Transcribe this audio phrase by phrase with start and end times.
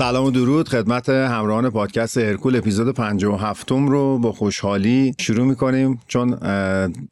[0.00, 6.00] سلام و درود خدمت همراهان پادکست هرکول اپیزود 57 رو با خوشحالی شروع می‌کنیم.
[6.06, 6.30] چون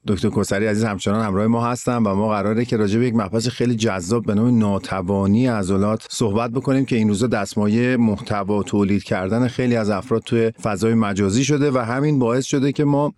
[0.06, 3.48] دکتر کوسری عزیز همچنان همراه ما هستن و ما قراره که راجع به یک مبحث
[3.48, 9.48] خیلی جذاب به نام ناتوانی عضلات صحبت بکنیم که این روزا دستمایه محتوا تولید کردن
[9.48, 13.14] خیلی از افراد توی فضای مجازی شده و همین باعث شده که ما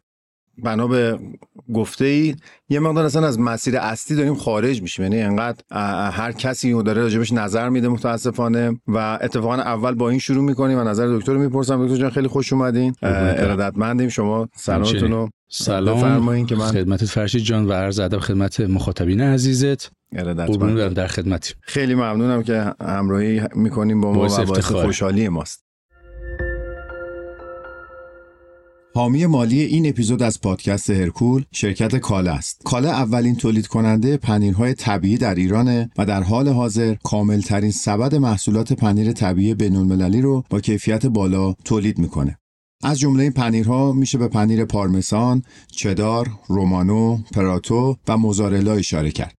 [0.62, 1.18] بنا به
[1.74, 2.34] گفته ای
[2.68, 5.02] یه مقدار اصلا از مسیر اصلی داریم خارج میشیم.
[5.02, 5.62] یعنی انقدر
[6.10, 10.78] هر کسی رو داره راجبش نظر میده متاسفانه و اتفاقا اول با این شروع می‌کنیم
[10.78, 11.86] و نظر دکتر رو می‌پرسم.
[11.86, 12.94] دکتر جان خیلی خوش اومدین.
[13.02, 14.08] ارادتمندیم.
[14.08, 16.46] شما سلامتون رو سلام.
[16.46, 19.90] که من خدمت فرشید جان و عرض ادب خدمت مخاطبین عزیزت.
[20.46, 21.54] قربون در خدمتی.
[21.60, 25.64] خیلی ممنونم که همراهی می‌کنیم با ما و باعث خوشحالی ماست.
[28.94, 32.62] حامی مالی این اپیزود از پادکست هرکول شرکت کاله است.
[32.64, 38.72] کاله اولین تولید کننده پنیرهای طبیعی در ایرانه و در حال حاضر کاملترین سبد محصولات
[38.72, 42.38] پنیر طبیعی بین‌المللی رو با کیفیت بالا تولید می‌کنه.
[42.82, 49.34] از جمله این پنیرها میشه به پنیر پارمسان، چدار، رومانو، پراتو و موزارلا اشاره کرد.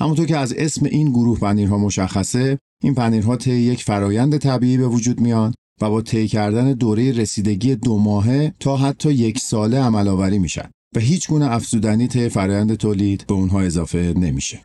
[0.00, 4.88] همونطور که از اسم این گروه پنیرها مشخصه، این پنیرها طی یک فرایند طبیعی به
[4.88, 10.08] وجود میان و با طی کردن دوره رسیدگی دو ماهه تا حتی یک ساله عمل
[10.08, 14.60] آوری میشن و هیچ گونه افزودنی طی فرایند تولید به اونها اضافه نمیشه.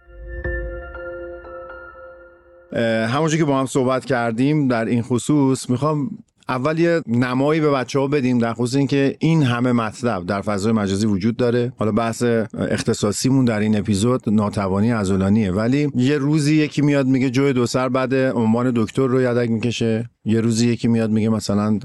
[3.08, 6.10] همونجور که با هم صحبت کردیم در این خصوص می‌خوام
[6.52, 10.74] اول یه نمایی به بچه ها بدیم در خصوص اینکه این همه مطلب در فضای
[10.74, 11.74] مجازی وجود داره.
[11.78, 17.54] حالا بحث اختصاصیمون در این اپیزود ناتوانی عضلانیه ولی یه روزی یکی میاد میگه جوی
[17.54, 20.10] دو سر بعد عنوان دکتر رو یدک می‌کشه.
[20.26, 21.80] یه روزی یکی میاد میگه مثلا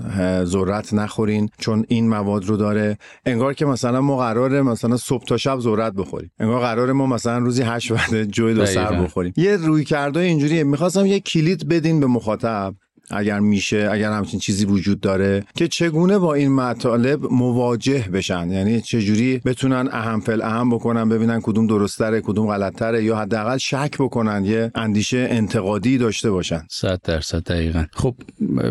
[0.45, 2.99] ذرت نخورین چون این مواد رو داره.
[3.27, 6.31] انگار که مثلا ما قراره مثلا صبح تا شب ذرت بخوریم.
[6.39, 9.33] انگار قراره ما مثلا روزی هشت بعد جوی دو سر بخوریم.
[9.37, 10.65] یه روی کرده اینجوریه.
[10.65, 12.75] می‌خواستم یه کلید بدین به مخاطب.
[13.11, 18.81] اگر میشه اگر همچین چیزی وجود داره که چگونه با این مطالب مواجه بشن؟ یعنی
[18.81, 24.45] چجوری بتونن اهم فل اهم بکنن ببینن کدوم درستره کدوم غلطتره یا حداقل شک بکنن
[24.45, 27.85] یه اندیشه انتقادی داشته باشن؟ صد درصد دقیقا.
[27.93, 28.15] خب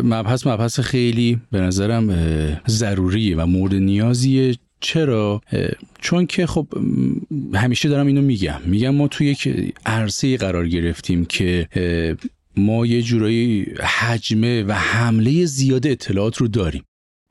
[0.04, 2.16] مبحث مبحث خیلی به نظرم
[2.68, 4.56] ضروریه و مورد نیازیه.
[4.80, 5.40] چرا؟
[6.00, 6.66] چون که خب
[7.54, 8.60] همیشه دارم اینو میگم.
[8.66, 11.68] میگم ما توی یک عرصه قرار گرفتیم که
[12.56, 13.66] ما یه جورایی
[13.98, 16.82] حجمه و حمله زیاد اطلاعات رو داریم.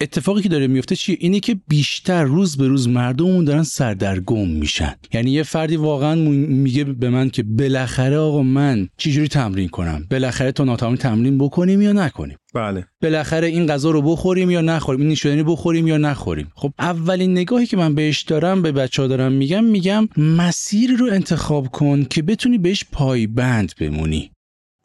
[0.02, 4.96] اتفاقی که داره میفته چیه؟ اینه که بیشتر روز به روز مردممون دارن سردرگم میشن.
[5.14, 10.52] یعنی یه فردی واقعا میگه به من که بالاخره آقا من چجوری تمرین کنم؟ بالاخره
[10.52, 12.86] تا ناتوانی تمرین بکنیم یا نکنیم؟ بله.
[13.02, 17.66] بالاخره این غذا رو بخوریم یا نخوریم؟ این نشودنی بخوریم یا نخوریم؟ خب اولین نگاهی
[17.66, 22.22] که من بهش دارم به بچه ها دارم میگم میگم مسیر رو انتخاب کن که
[22.22, 24.32] بتونی بهش پایبند بمونی.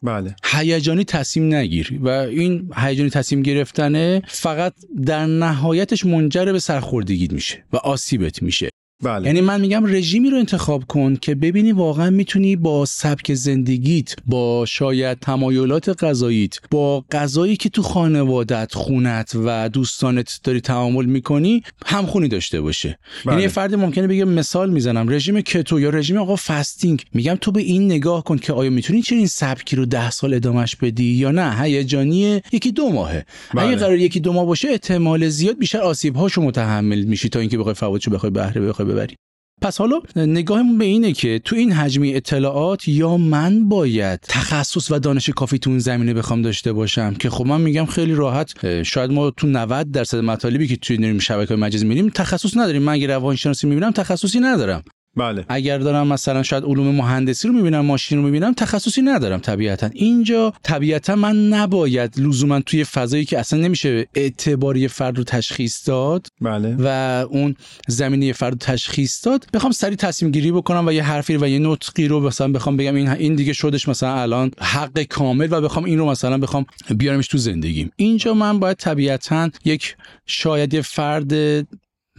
[0.03, 0.35] بله.
[0.43, 4.73] هیجانی تصمیم نگیر و این هیجانی تصمیم گرفتنه فقط
[5.05, 8.69] در نهایتش منجر به سرخوردگیت میشه و آسیبت میشه.
[9.03, 9.25] بله.
[9.27, 14.65] یعنی من میگم رژیمی رو انتخاب کن که ببینی واقعا می‌تونی با سبک زندگیت با
[14.65, 22.27] شاید تمایلات غذاییت با غذایی که تو خانوادت خونت و دوستانت داری تعامل می‌کنی همخونی
[22.27, 23.33] داشته باشه بله.
[23.33, 27.51] یعنی یه فردی ممکنه بگه مثال می‌زنم رژیم کتو یا رژیم آقا فاستینگ میگم تو
[27.51, 31.31] به این نگاه کن که آیا می‌تونی چنین سبکی رو ده سال ادامش بدی یا
[31.31, 33.63] نه هیجانی یکی دو ماهه بله.
[33.63, 37.57] اگه قرار یکی دو ماه باشه احتمال زیاد بیشتر آسیب هاشو متحمل میشی تا اینکه
[37.57, 39.15] بخوای فواتشو بخوای بهره بخوای ببری
[39.61, 44.99] پس حالا نگاهمون به اینه که تو این حجمی اطلاعات یا من باید تخصص و
[44.99, 49.11] دانش کافی تو اون زمینه بخوام داشته باشم؟ که خب من میگم خیلی راحت شاید
[49.11, 52.81] ما تو 90 درصد مطالبی که توی شبکه مجازی می‌بینیم تخصص نداریم.
[52.81, 54.83] من اگه روانشناسی می‌بینم تخصصی ندارم.
[55.17, 55.45] بله.
[55.49, 59.89] اگر دارم مثلا شاید علوم مهندسی رو می‌بینم ماشین رو می‌بینم تخصصی ندارم طبیعتا.
[59.93, 66.27] اینجا طبیعتا من نباید لزوما توی فضایی که اصلا نمیشه اعتباری فرد رو تشخیص داد
[66.41, 66.75] بله.
[66.79, 66.87] و
[67.29, 67.55] اون
[67.87, 71.59] زمینه فرد رو تشخیص داد بخوام سری تصمیم گیری بکنم و یه حرفی و یه
[71.59, 75.85] نطقی رو مثلا بخوام بگم این این دیگه شدش مثلا الان حق کامل و بخوام
[75.85, 76.65] این رو مثلا بخوام
[76.97, 77.91] بیارمش تو زندگیم.
[77.95, 79.95] اینجا من باید طبیعتا یک
[80.25, 81.33] شاید یه فرد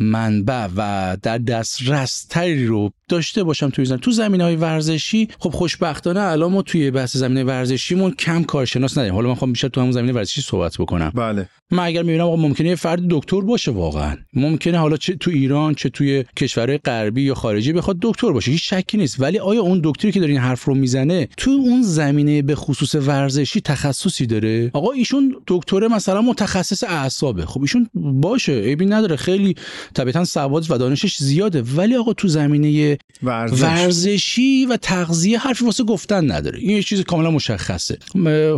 [0.01, 4.01] منبع و در دسترس تری رو داشته باشم توی زمین.
[4.01, 9.15] تو زمین های ورزشی خب خوشبختانه الان ما توی بحث زمینه ورزشیمون کم کارشناس نداریم.
[9.15, 11.13] حالا من خواهم بیشتر تو همون زمینه ورزشی صحبت بکنم.
[11.15, 11.49] بله.
[11.71, 14.17] من اگر می‌بینم آقا ممکنه یه فرد دکتر باشه واقعا.
[14.35, 18.51] ممکنه حالا چه تو ایران چه توی کشورهای غربی یا خارجی بخواد دکتر باشه.
[18.51, 19.21] هیچ شکی نیست.
[19.21, 22.95] ولی آیا اون دکتری که داره این حرف رو می‌زنه تو اون زمینه به خصوص
[22.95, 27.47] ورزشی تخصصی داره؟ آقا ایشون دکتر مثلا متخصص اعصابه.
[27.47, 29.17] خب ایشون باشه عیبی نداره.
[29.17, 29.55] خیلی
[29.95, 31.63] طبیعتا سواد و دانشش زیاده.
[31.63, 33.63] ولی آقا تو زمینه ورزش.
[33.63, 36.59] ورزشی و تغذیه حرفی واسه گفتن نداره.
[36.59, 37.99] این یه چیز کاملا مشخصه.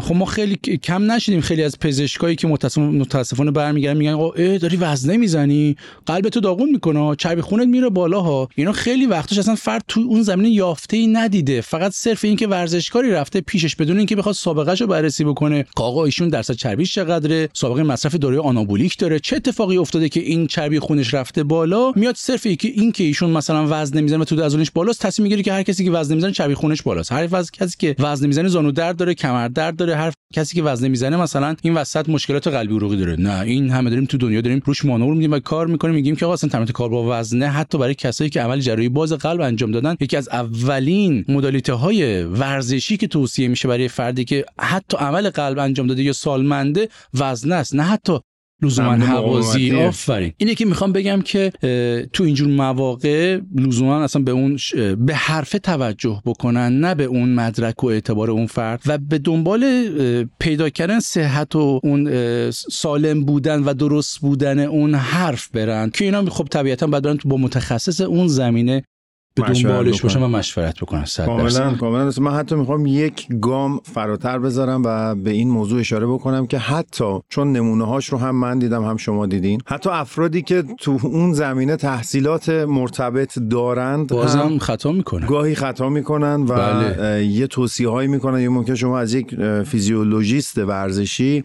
[0.01, 4.77] خب ما خیلی کم نشدیم خیلی از پزشکایی که متاسف- متاسفانه برمیگردن میگن آقا داری
[4.77, 5.77] وزنه می‌زنی
[6.07, 10.23] قلبتو داغون می‌کنه چربی خونت میره بالا ها اینا خیلی وقتش اصلا فرد تو اون
[10.23, 11.61] زمینه یافته ای ندیده.
[11.61, 15.65] فقط صرف این که ورزشکاری رفته پیشش بدون اینکه بخواد سابقه رو بررسی بکنه.
[15.77, 19.19] آقا ایشون درصد چربیش چقدره؟ سابقه مصرف داروی آنابولیک داره.
[19.19, 23.31] چه اتفاقی افتاده که این چربی خونش رفته بالا؟ میاد صرف اینکه این که ایشون
[23.31, 26.55] مثلا وزن نمی‌زنه تو عضلانش بالاست تصمیم می‌گیره که هر کسی که وزن نمی‌زنه چربی
[26.55, 27.13] خونش بالاست.
[27.13, 30.63] هر وزن کسی که وزن نمی‌زنه زانو درد داره کمر درد داره هر کسی که
[30.63, 33.17] وزن نمی‌زنه مثلا این وسط مشکلات قلبی عروقی داره.
[33.17, 36.29] نه این همه داریم تو دنیا داریم روش مانور میدیم و کار می‌کنیم میگیم که
[36.29, 39.97] اصلا تمرین کار با وزنه حتی برای کسایی که عمل جراحی باز قلب انجام دادن
[40.01, 45.59] یکی از اولین مدالیته های ورزشی که توصیه میشه برای فردی که حتی عمل قلب
[45.59, 47.75] انجام داده یا سالمنده وزنه است.
[47.75, 48.19] نه حتی
[48.63, 49.73] لزوما حوازی.
[49.73, 50.33] آفرین.
[50.37, 51.53] اینه که می‌خوام بگم که
[52.13, 57.35] تو اینجور مواقع لزوما اصلا به اون ش- به حرف توجه بکنن نه به اون
[57.35, 59.65] مدرک و اعتبار اون فرد و به دنبال
[60.41, 62.11] پیدا کردن صحت و اون
[62.51, 65.91] سالم بودن و درست بودن اون حرف برن.
[65.91, 68.83] که اینا خب طبیعتا باید برن تو با متخصص اون زمینه
[69.37, 70.03] به دنبالش.
[70.03, 71.27] باشن و مشورت بکنن صد.
[71.27, 72.13] کاملا کاملا.
[72.21, 77.21] من حتی می‌خوام یک گام فراتر بذارم و به این موضوع اشاره بکنم که حتی
[77.29, 81.33] چون نمونه هاش رو هم من دیدم هم شما دیدین حتی افرادی که تو اون
[81.33, 87.27] زمینه تحصیلات مرتبط دارند بازم هم خطا می‌کنن گاهی خطا می‌کنن و بله.
[87.27, 91.43] یه توصیه هایی می‌کنن یا ممکن شما از یک فیزیولوژیست ورزشی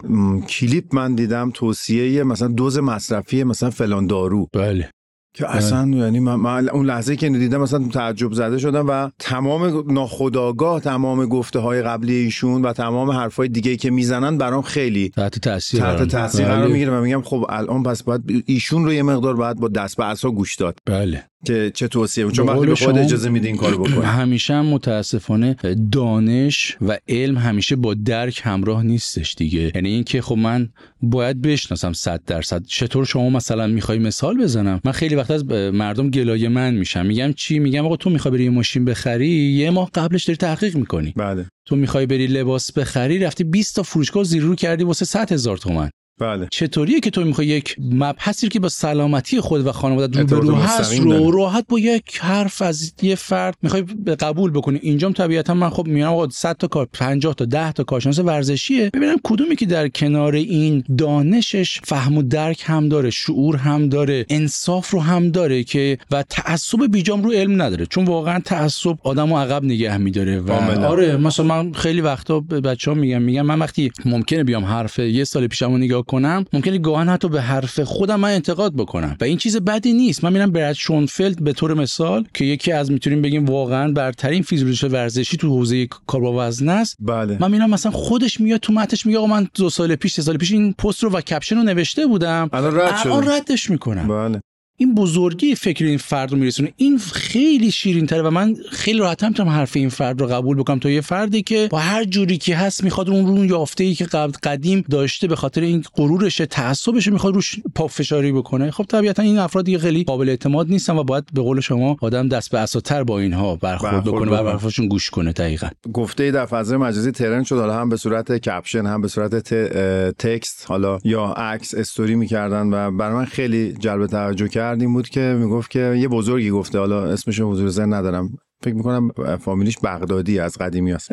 [0.48, 4.90] کلیپ من دیدم توصیه مثلا دوز مصرفی مثلا فلان دارو بله
[5.34, 9.10] که اصلا یعنی من, من اون لحظه که اینو دیدم مثلا تعجب زده شدم و
[9.18, 15.08] تمام ناخداگاه تمام گفته های قبلی ایشون و تمام حرفای دیگه که می‌زنن برام خیلی
[15.08, 16.54] تحت تاثیر تحت تاثیر بله.
[16.54, 16.98] قرار می‌گیره.
[16.98, 20.30] و میگم خب الان پس باید ایشون رو یه مقدار باید با دست به عصا
[20.30, 20.78] گوش داد.
[20.86, 21.29] بله.
[21.44, 25.56] که چه توصیه چون وقتی به خود اجازه میده این کارو بکنه همیشه هم متاسفانه
[25.92, 29.72] دانش و علم همیشه با درک همراه نیستش دیگه.
[29.74, 30.68] یعنی اینکه خب من
[31.02, 32.64] باید بشناسم 100 درصد.
[32.66, 37.06] چطور شما مثلا می‌خوای مثال بزنم؟ من خیلی وقت از مردم گلایه من میشم.
[37.06, 40.76] میگم چی؟ میگم آقا تو می‌خوای بری یه ماشین بخری؟ یه ماه قبلش داری تحقیق
[40.76, 41.12] می‌کنی.
[41.16, 41.46] بله.
[41.66, 45.56] تو می‌خوای بری لباس بخری؟ رفتی 20 تا فروشگاه زیر رو کردی واسه 100 هزار
[45.56, 45.90] تومن.
[46.20, 50.20] بله چطوریه که تو می‌خوای یک مبحثی رو که با سلامتی خود و خانواده رو
[50.20, 51.30] ارتباط برو هست رو.
[51.30, 55.86] راحت با یک حرف از یه فرد می‌خوای به قبول بکنی اینجام طبیعتا من خب
[55.86, 59.88] میگم آقا 100 تا کار 50 تا 10 تا کارشناس ورزشیه ببینم کدومی که در
[59.88, 65.64] کنار این دانشش فهم و درک هم داره شعور هم داره انصاف رو هم داره
[65.64, 70.46] که و تعصب بیجام رو علم نداره چون واقعا تعصب آدمو عقب نگه میداره و
[70.46, 70.88] کاملا.
[70.88, 75.24] آره مثلا من خیلی وقتا به بچه‌ها میگم میگم من وقتی ممکنه بیام حرف یه
[75.24, 79.16] سال پیشمو نگاه کنم ممکنه گاهن حتی به حرف خودم من انتقاد بکنم.
[79.20, 80.24] و این چیز بدی نیست.
[80.24, 84.94] من میرم براد شونفلد به طور مثال که یکی از می‌تونیم بگیم واقعا برترین فیزیولوژیست
[84.94, 86.96] ورزشی تو حوزه کار با وزن است.
[87.00, 87.36] بله.
[87.40, 90.36] من میرم مثلا خودش میاد تو متنش میگه آقا من دو سال پیش سه سال
[90.36, 92.50] پیش این پست رو و caption رو نوشته بودم.
[92.52, 94.08] الان ردش می‌کنم.
[94.08, 94.40] بله.
[94.80, 96.72] این بزرگی فکر این فرد رو میرسونه.
[96.76, 100.78] این خیلی شیرین تره و من خیلی راحت می‌تونم حرف این فرد رو قبول بکنم.
[100.78, 103.94] تا یه فردی که با هر جوری که هست می‌خواد اون رو اون یافته ای
[103.94, 108.70] که قبل قدیم داشته به خاطر این غرورش تعصبش می‌خواد روش پافشاری بکنه.
[108.70, 112.28] خب طبیعتا این افراد دیگه خیلی قابل اعتماد نیستن و باید به قول شما آدم
[112.28, 114.48] دست به اساتر با اینها برخورد بکنه و.
[114.48, 115.68] حرفاشون گوش کنه دقیقا.
[115.92, 117.56] گفته در فضای مجازی ترند شد.
[117.56, 122.66] حالا هم به صورت کپشن هم به صورت ت- تکست حالا یا عکس استوری می‌کردن
[122.66, 124.69] و برای من خیلی جلب توجه کرد.
[124.80, 128.38] این بود که می‌گفت که یه بزرگی گفته حالا اسمش حضور ذهن ندارم.
[128.62, 129.10] فکر می‌کنم
[129.40, 131.12] فامیلیش بغدادی از قدیمی است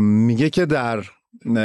[0.00, 1.04] میگه که در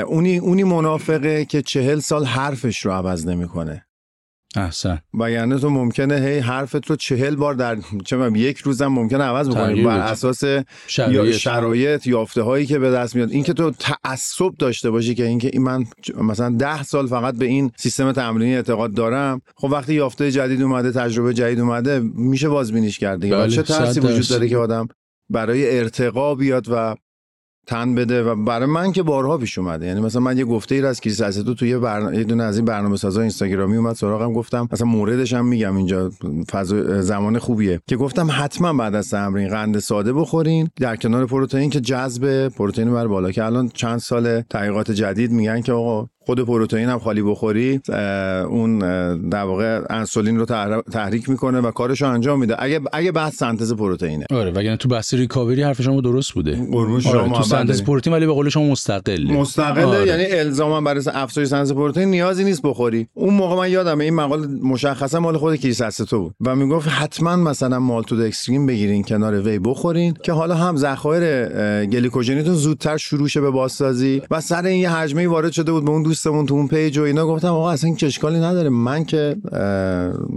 [0.08, 3.86] اونی اونی منافقه که چهل سال حرفش رو عوض نمی‌کنه.
[4.56, 5.00] احسن.
[5.20, 9.50] و یعنی تو ممکنه هی حرفت رو چهل بار در چه یک روزم ممکنه عوض
[9.50, 9.84] بکنی.
[9.84, 10.00] بر.
[10.00, 11.36] اساس یا شرایط.
[11.36, 13.32] شرایط یافته هایی که به دست میاد.
[13.32, 15.86] اینکه تو تعصب داشته باشی که اینکه این من
[16.18, 19.42] مثلا ده سال فقط به این سیستم تمرینی اعتقاد دارم.
[19.56, 23.36] خب وقتی یافته جدید اومده تجربه جدید اومده میشه بازبینیش کرد دیگه.
[23.36, 24.28] بله، چه ترسی وجود.
[24.28, 24.88] داره که آدم
[25.30, 26.96] برای ارتقا بیاد و
[27.70, 29.86] تن بده و برای من که بارها پیش اومده.
[29.86, 32.66] یعنی مثلا من یه گفته ای از کریس اسدو توی برنامه یه دونه از این
[32.66, 36.12] برنامه سازا اینستاگرامی اومد سراغم گفتم مثلا موردش هم میگم اینجا
[36.52, 37.82] فضا زمان خوبیه.
[37.88, 42.92] که گفتم حتما بعد از تمرین قند ساده بخورین در کنار پروتئین که جذب پروتئین
[42.92, 47.22] بر بالا که الان چند سال تحقیقات جدید میگن که آقا خود پروتئین هم خالی
[47.22, 47.82] بخوری
[48.50, 48.80] اون
[49.30, 50.46] در واقع انسولین رو
[50.92, 52.64] تحریک می‌کنه و کارش رو انجام میده.
[52.64, 54.26] اگه اگه بحث سنتز پروتئینه.
[54.32, 56.68] آره وگرنه تو بحث recovery حرف شما درست بوده.
[56.74, 59.34] آره تو سنتز پروتئین ولی به قول شما مستقله.
[59.34, 60.08] مستقله آره.
[60.08, 63.08] یعنی الزاما برای افزایش سنتز پروتئین نیازی نیست بخوری.
[63.14, 66.36] اون موقع من یادم این مقاله مشخصا مال خود کیساستو بود.
[66.46, 71.46] و می‌گفت حتما مثلا maltodextrin بگیرین کنار whey بخورین که حالا هم ذخایر
[71.86, 75.92] گلیکوژنیتون زودتر شروع شه به بازسازی و سر این یه هجمه وارد شده بود به
[75.92, 78.70] اون دوستمون تو اون page و اینا گفتم آقا اصلا اشکالی نداره.
[78.70, 79.36] من که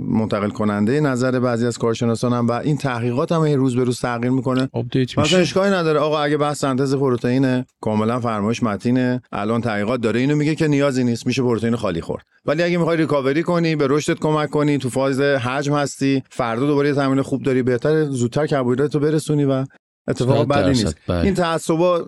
[0.08, 4.68] منتقل کننده نظر بعضی از کارشناسانم و این تحقیقات هم روز به روز تغییر می‌کنه.
[5.16, 6.00] مثلا اشکالی نداره.
[6.00, 9.22] آقا اگه بحث سنتز پروتئین کاملا فرمایش متینه.
[9.32, 10.20] الان تحقیقات داره.
[10.20, 11.26] اینو میگه که نیازی نیست.
[11.26, 12.22] میشه پروتئین خالی خورد.
[12.44, 16.94] ولی اگه می‌خوای ریکاوری کنی به رشدت کمک کنی تو فاز حجم هستی فردا دوباره
[16.94, 19.64] تمرین خوب داری بهتر زودتر کربوهیدرات رو برسونی و
[20.08, 20.96] اتفاق بدی نیست.
[21.08, 21.24] بله.
[21.24, 21.98] این تعصبا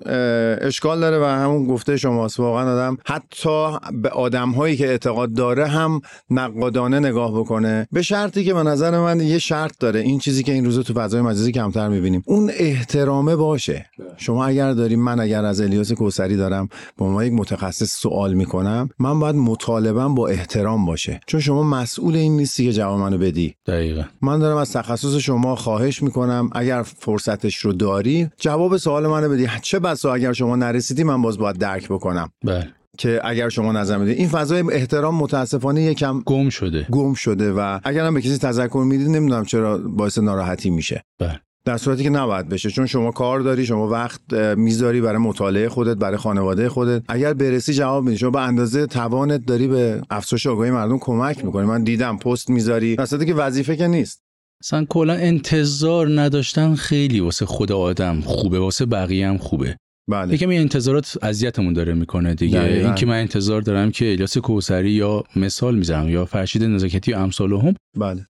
[0.61, 2.41] اشکال داره و همون گفته شماست.
[2.41, 7.89] واقعا آدم حتی به آدم هایی که اعتقاد داره هم نقادانه نگاه بکنه.
[7.93, 10.01] به شرطی که به نظر من یه شرط داره.
[10.01, 12.23] این چیزی که این روزا تو فضای مجازی کمتر می‌بینیم.
[12.27, 13.87] اون احترامه باشه.
[14.17, 18.89] شما اگر داریم من اگر از الیاس کوسری دارم با ما یک متخصص سوال می‌کنم
[18.99, 21.21] من باید مطالبه با احترام باشه.
[21.27, 23.55] چون شما مسئول این نیستی که جواب منو بدی.
[23.67, 24.03] دقیقا.
[24.23, 29.49] من دارم از تخصص شما خواهش می‌کنم اگر فرصتش رو داری؟ جواب سوال منو بدی.
[29.63, 32.31] چه بسا اگر شما نرسیدی من باز باید درک بکنم.
[32.45, 32.69] بله.
[32.99, 36.87] که اگر شما نظر می‌دید این فضای احترام متاسفانه یکم گم شده.
[36.91, 41.03] گم شده و اگر هم به کسی تذکر می‌دید نمی‌دونم چرا باعث ناراحتی میشه.
[41.19, 41.41] بله.
[41.65, 42.71] در صورتی که نباید بشه.
[42.71, 47.03] چون شما کار داری شما وقت می‌ذاری برای مطالعه خودت برای خانواده خودت.
[47.09, 48.17] اگر برسی جواب میدی.
[48.17, 51.67] شما به اندازه توانت داری به افزایش آگاهی مردم کمک می‌کنی.
[51.67, 52.97] من دیدم پست می‌ذاری.
[52.97, 54.24] در که وظیفه که نیست.
[54.65, 59.77] مثلا کلا انتظار نداشتن خیلی واسه خود آدم خوبه واسه بقیه هم خوبه.
[60.09, 60.35] بله.
[60.35, 62.61] یکم این انتظارات اذیتمون داره می‌کنه دیگه.
[62.63, 67.53] اینکه من انتظار دارم که الیاس کوسری یا مثال می‌زنم یا فرشید نزاکتی و امثال
[67.53, 68.27] هم بله.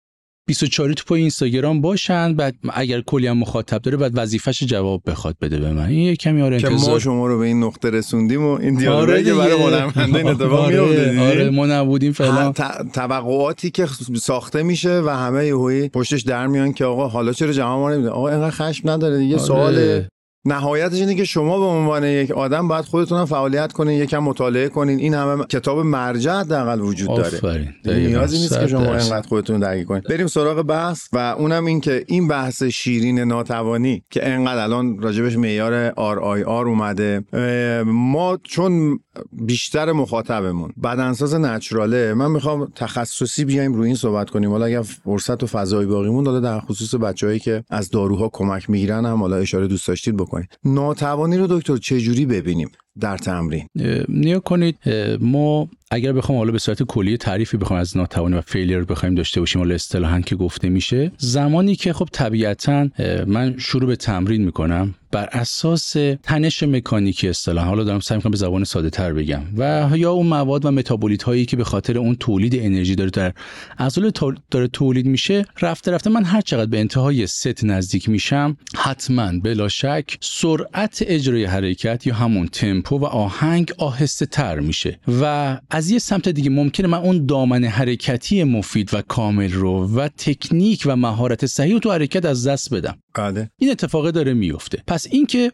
[0.50, 5.36] 24 تو پای اینستاگرام باشن بعد اگر کلی هم مخاطب داره بعد وظیفش جواب بخواد
[5.42, 5.86] بده به من.
[5.86, 9.32] این یه کمی آره که ما شما رو به این نقطه رسوندیم و این دیالوگی
[9.32, 12.54] آره برای هنرمنده این اتفاق آره میفته آره ما نبودیم فعلا.
[12.94, 13.88] توقعاتی که
[14.22, 18.10] ساخته میشه و همه یهویی پشتش در میان که آقا حالا چرا جواب ما نمیده؟
[18.10, 19.46] آقا اینقدر خشم نداره یه آره.
[19.46, 20.06] سوال
[20.46, 25.00] نهایتش اینه که شما به عنوان یک آدم باید خودتون فعالیت کنین یکم مطالعه کنین.
[25.00, 27.76] این همه کتاب مرجع حداقل وجود داره.
[27.86, 30.02] نیازی نیست که شما اینقدر خودتون درگیر کنین.
[30.10, 35.38] بریم سراغ بحث و اونم این که این بحث شیرین ناتوانی که انقدر الان راجبش
[35.38, 37.24] معیار آر آی آر اومده.
[37.86, 39.00] ما چون
[39.32, 40.74] بیشتر مخاطبمون.
[40.84, 42.14] بدنساز نچراله.
[42.14, 44.52] من می‌خوام تخصصی بیایم روی این صحبت کنیم.
[44.52, 49.06] حالا اگر فرصت و فضای باقی مون در خصوص بچههایی که از داروها کمک می‌گیرن
[49.06, 50.58] هم حالا اشاره دوست داشتید بکنید.
[50.64, 53.66] ناتوانی رو دکتر چه جوری ببینیم؟ در تمرین.
[54.10, 54.76] نیا کنید
[55.20, 59.40] ما اگر بخوام حالا به صورت کلی تعریفی بخوام از ناتوانی و فیلیر بخوایم داشته
[59.40, 62.90] باشیم حالا اصطلاحا که گفته میشه زمانی که خب طبیعتا
[63.28, 68.38] من شروع به تمرین می‌کنم بر اساس تنش مکانیکی اصطلاح حالا دارم سعی می‌کنم به
[68.38, 72.16] زبان ساده تر بگم و یا اون مواد و متابولیت هایی که به خاطر اون
[72.16, 73.34] تولید انرژی داره در
[73.80, 74.12] عضله
[74.52, 79.68] داره تولید میشه رفته رفته من هر چقدر به انتهای ست نزدیک میشم حتما بلا
[79.68, 82.48] شک سرعت اجرای حرکت یا همون
[82.90, 87.64] تمپو و آهنگ آهسته تر میشه و از یه سمت دیگه ممکنه من اون دامن
[87.64, 92.98] حرکتی مفید و کامل رو و تکنیک و مهارت صحیح تو حرکت از دست بدم.
[93.14, 93.50] بله.
[93.58, 94.84] این اتفاق داره میفته.
[94.88, 95.52] پس اینکه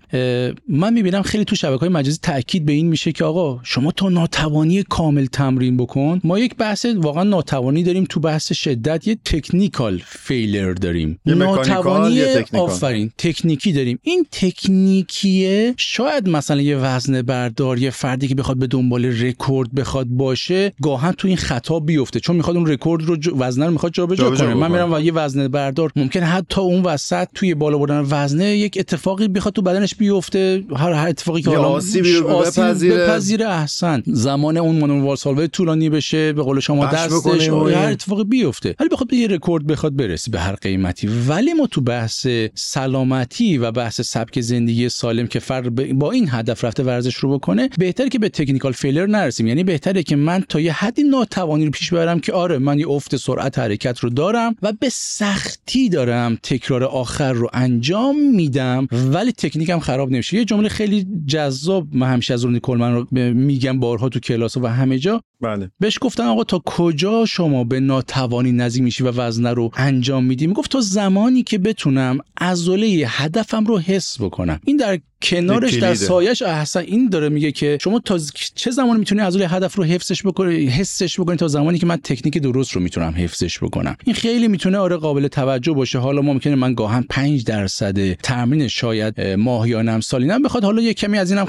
[0.69, 4.09] من می‌بینم خیلی تو شبکه های مجازی تاکید به این میشه که آقا شما تا
[4.09, 6.21] ناتوانی کامل تمرین بکن.
[6.23, 11.19] ما یک بحث واقعا ناتوانی داریم تو بحث شدت یه تکنیکال فیلر داریم.
[11.25, 12.21] ناتوانی
[12.53, 13.99] آفرین تکنیکی داریم.
[14.03, 20.07] این تکنیکیه شاید مثلا یه وزن بردار یه فردی که بخواد به دنبال رکورد بخواد
[20.07, 22.19] باشه گاهن تو این خطا بیفته.
[22.19, 24.53] چون می‌خواد اون رکورد رو وزن رو می‌خواد جابجا کنه.
[24.53, 25.91] من میرم و یه وزن بردار.
[25.95, 30.63] ممکنه حتی اون وسط توی بالا بردن وزنه یک اتفاقی بخواد تو بدنش بیفته.
[30.75, 33.49] هر هر اتفاقی که حالا آسیبی رو بپذیره.
[33.49, 34.03] احسن.
[34.05, 38.75] زمان اون مانور والسالوا طولانی بشه به قول شما دستش هر اتفاقی بیفته.
[38.79, 41.09] ولی بخواد به یه رکورد بخواد برسه به هر قیمتی.
[41.27, 46.63] ولی ما تو بحث سلامتی و بحث سبک زندگی سالم که فرد با این هدف
[46.63, 49.47] رفته ورزش رو بکنه بهتره که به تکنیکال فیلر نرسیم.
[49.47, 52.89] یعنی بهتره که من تا یه حدی ناتوانی رو پیش ببرم که آره من یه
[52.89, 59.31] افت سرعت حرکت رو دارم و به سختی دارم تکرار آخر رو انجام میدم ولی
[59.31, 60.37] تکنیکم خراب نمیشه.
[60.37, 64.67] یه جمله خیلی جذاب من همیشه از رونی کولمن رو میگم بارها تو کلاس و
[64.67, 65.21] همه جا.
[65.45, 65.71] بله.
[65.79, 70.47] بهش گفتن آقا تا کجا شما به ناتوانی نزدیک میشی و وزنه رو انجام میدی؟
[70.47, 74.59] می‌گفت تا زمانی که بتونم عضله هدفم رو حس بکنم.
[74.65, 75.95] این در کنارش در.
[75.95, 78.19] سایش احسن این داره میگه که شما تا
[78.55, 82.37] چه زمانی می‌تونی عضله هدف رو حفظش بکنی حسش بکنی؟ تا زمانی که من تکنیک
[82.37, 83.97] درست رو می‌تونم حفظش بکنم.
[84.03, 85.99] این خیلی می‌تونه آره قابل توجه باشه.
[85.99, 91.17] حالا ممکنه من گاهن 5 درصد تمرین شاید اه، ماهیانم سالینم بخواد حالا یه کمی
[91.17, 91.45] از اینم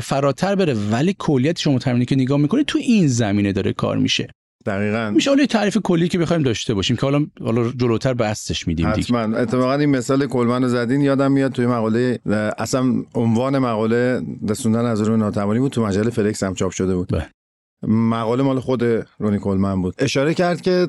[0.00, 0.74] فراتر بره.
[0.74, 4.28] ولی کلیت شما تمرینی که نگاه می‌کنی تو این زمینه داره کار میشه.
[4.66, 5.10] دقیقا.
[5.14, 9.06] میشه حالا تعریف کلی که بخوایم داشته باشیم که حالا حالا جلوتر بحثش میدیم دیگه.
[9.18, 9.36] حتما.
[9.36, 12.18] اتفاقا این مثال کلمن رو زدین یادم میاد توی مقاله
[12.58, 17.08] اصلا عنوان مقاله رسوندن از روی ناتوانی بود تو مجله فلکس هم چاپ شده بود.
[17.08, 17.26] بله.
[17.92, 18.82] مقاله مال خود
[19.18, 19.94] رونی کلمن بود.
[19.98, 20.88] اشاره کرد که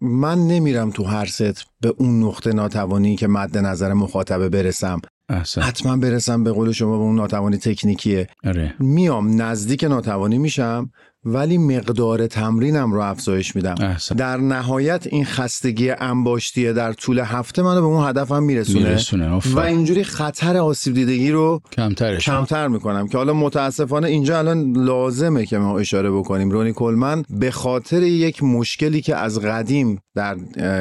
[0.00, 5.00] من نمیرم تو هر ست به اون نقطه ناتوانی که مد نظر مخاطبه برسم.
[5.28, 5.60] احسن.
[5.60, 8.26] حتما برسم به قول شما به اون ناتوانی تکنیکیه.
[8.44, 8.74] آره.
[8.78, 10.90] میام نزدیک ناتوانی میشم
[11.26, 13.74] ولی مقدار تمرینم رو افزایش میدم.
[13.80, 14.14] احسن.
[14.14, 18.88] در نهایت این خستگی انباشتیه در طول هفته منو به اون هدفم میرسونه.
[18.88, 19.58] میرسونه و.
[19.58, 22.24] اینجوری خطر آسیب دیدگی رو کمترش.
[22.24, 26.50] کمتر می‌کنم که حالا متاسفانه اینجا الان لازمه که ما اشاره بکنیم.
[26.50, 30.36] رونی کلمن به خاطر یک مشکلی که از قدیم در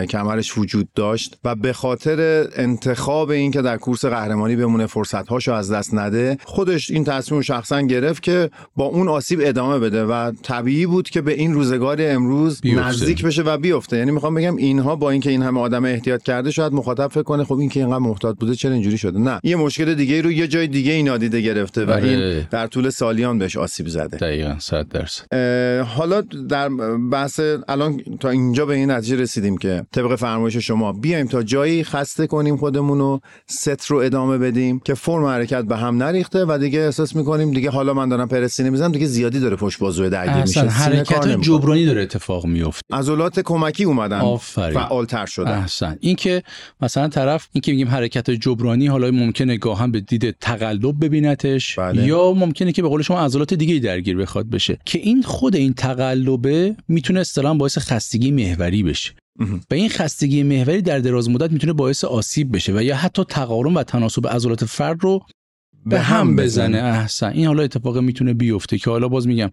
[0.05, 5.71] کمرش وجود داشت و به خاطر انتخاب این که در کورس قهرمانی بمونه فرصتهاشو از
[5.71, 10.85] دست نده خودش این تصمیم شخصا گرفت که با اون آسیب ادامه بده و طبیعی
[10.85, 12.87] بود که به این روزگار امروز بیفته.
[12.87, 13.97] نزدیک بشه و بیفته.
[13.97, 17.43] یعنی می‌خوام بگم اینها با اینکه این همه آدم احتیاط کرده شاید مخاطب فکر کنه
[17.43, 19.39] خب این که اینقدر محتاط بوده چرا اینجوری شده؟ نه.
[19.43, 21.91] یه مشکل دیگه رو یه جای دیگه این نادیده گرفته و.
[22.05, 24.17] این در طول سالیان بهش آسیب زده.
[24.17, 25.25] دقیقا صد درصد.
[25.31, 26.69] اه، حالا در
[27.11, 31.83] بحث الان تا اینجا به این نتیجه رسیدیم که طبق فرمایش شما بیایم تا جایی
[31.83, 36.57] خسته کنیم خودمون رو ست رو ادامه بدیم که فرم حرکت به هم نریخته و
[36.61, 40.43] دیگه احساس می‌کنیم دیگه حالا من دارم پرسینه می‌زنم دیگه زیادی داره پشت بازوی درگیر
[40.43, 41.41] میشه حرکت.
[41.41, 42.95] جبرانی داره اتفاق میفته.
[42.95, 44.19] عضلات کمکی اومدن.
[44.19, 44.73] آفرین.
[44.73, 45.51] فعالتر شدن.
[45.51, 45.97] احسن.
[45.99, 46.43] این که
[46.81, 52.07] مثلا طرف این که میگیم حرکت جبرانی حالا ممکنه گاهن به دید تقلب ببینتش بله.
[52.07, 54.77] یا ممکنه که به قول شما عضلات دیگه درگیر بخواد بشه.
[54.85, 59.13] که این خود این تقلبه می‌تونه اصطلاحا باعث خستگی محوری بشه.
[59.71, 63.73] و این خستگی محوری در دراز مدت می‌تونه باعث آسیب بشه و یا حتی تقارن
[63.73, 65.25] و تناسب عضلات فرد رو
[65.85, 66.77] به هم بزنه.
[66.77, 67.31] احسن.
[67.31, 69.51] این حالا اتفاق می‌تونه بیفته که حالا باز میگم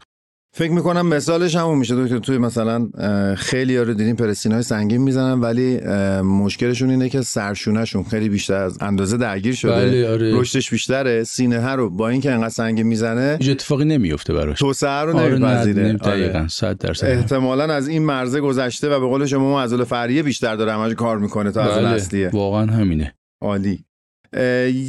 [0.55, 1.95] فکر می‌کنم مثالش همون میشه.
[2.05, 2.89] دکتر توی مثلا
[3.37, 5.81] خیلی ها رو دیدیم پرستین های سنگین می‌زنن ولی
[6.21, 9.73] مشکلشون اینه که سرشونهشون خیلی بیشتر از اندازه درگیر شده.
[9.73, 10.41] بله آره.
[10.41, 11.25] رشدش بیشتره.
[11.25, 14.59] سینه ها رو با اینکه انقدر سنگین می‌زنه هیچ اتفاقی نمیفته براش.
[14.59, 15.83] توسعه رو آره نمیپذیره.
[15.83, 16.17] نمی- آره.
[16.29, 17.07] دقیقاً 100 درصد.
[17.07, 21.19] احتمالا از این مرزه گذشته و به قول شما عضله فرعیه بیشتر داره همش کار
[21.19, 22.31] می‌کنه تا عضله بله اصلیه.
[22.33, 23.15] واقعا همینه.
[23.41, 23.85] عالی.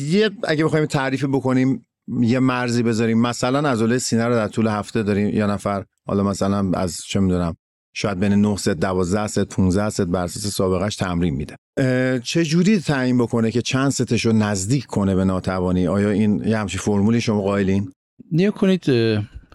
[0.09, 3.21] یه اگه بخوایم تعریفی بکنیم یه مرزی بذاریم.
[3.21, 5.29] مثلا عضله سینه رو در طول هفته داریم.
[5.29, 7.55] یه نفر حالا مثلا از چه می‌دونم
[7.95, 11.55] شاید بین 9 ست 12 ست 15 ست بر اساس سابقش تمرین میده.
[12.19, 16.57] چه جوری تعیین بکنه که چند ستش رو نزدیک کنه به ناتوانی؟ آیا این یه
[16.57, 17.91] همچین فرمولی شما قائلین؟
[18.31, 18.85] نیا کنید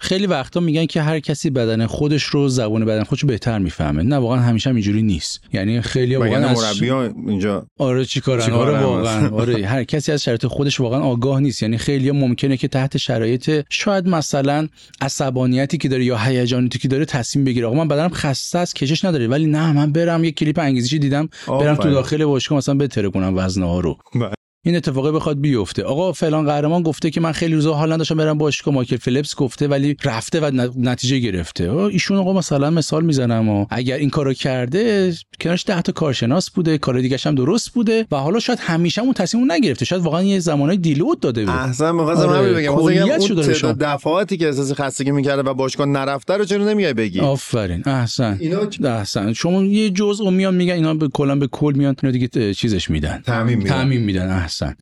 [0.00, 4.02] خیلی وقتا میگن که هر کسی بدن خودش رو زبان بدن خودش رو بهتر می‌فهمه.
[4.02, 5.40] نه واقعا همیشه هم اینجوری نیست.
[5.52, 9.30] یعنی خیلی واقعا از مربی ها اینجا آره چیکارن چیکارن آره واقعا.
[9.30, 11.62] آره هر کسی از شرایط خودش واقعا آگاه نیست.
[11.62, 14.68] یعنی خیلی ممکنه که تحت شرایط شاید مثلا
[15.00, 17.66] عصبانیتی که داره یا هیجاناتی که داره تصمیم بگیره.
[17.66, 21.28] آقا من بدنم خسته است کشش نداره ولی نه من برم یه کلیپ انگیزشی دیدم
[21.48, 21.90] برم تو.
[21.90, 23.98] داخل باشگاه مثلا بتره کنم وزنه ها رو.
[24.14, 24.37] بله.
[24.68, 25.82] این اتفاقی بخواد بیفته.
[25.82, 28.74] آقا فلان قهرمان گفته که من خیلی روزا حال نداشتم برم باشگاه.
[28.74, 31.72] مایکل فلیپس گفته ولی رفته و نتیجه گرفته.
[31.72, 36.78] ایشون آقا مثلا مثال می‌زنم و اگر این کارو کرده کنارش ده تا کارشناس بوده
[36.78, 39.84] کار دیگه هم درست بوده و حالا شاید همیشه اون تصمیم رو نگرفته.
[39.84, 41.54] شاید واقعا یه زمانای دیلود داده بود.
[41.54, 42.72] احسن می‌خواستم آره، همین بگم.
[42.72, 47.82] اون تعداد دفعاتی که احساس خستگی می‌کرده و باشگاه نرفته رو چرا نمیای بگی؟ آفرین.
[47.86, 48.38] احسن.
[48.40, 49.32] اینا احسن.
[49.32, 53.22] شما یه جزء میان میگن اینا به کلا به کل میان اینا دیگه چیزش میدن.
[53.26, 53.70] تعمیم میدن.
[53.70, 54.30] تعمیم میدن.
[54.30, 54.57] احسن.
[54.60, 54.76] Wasser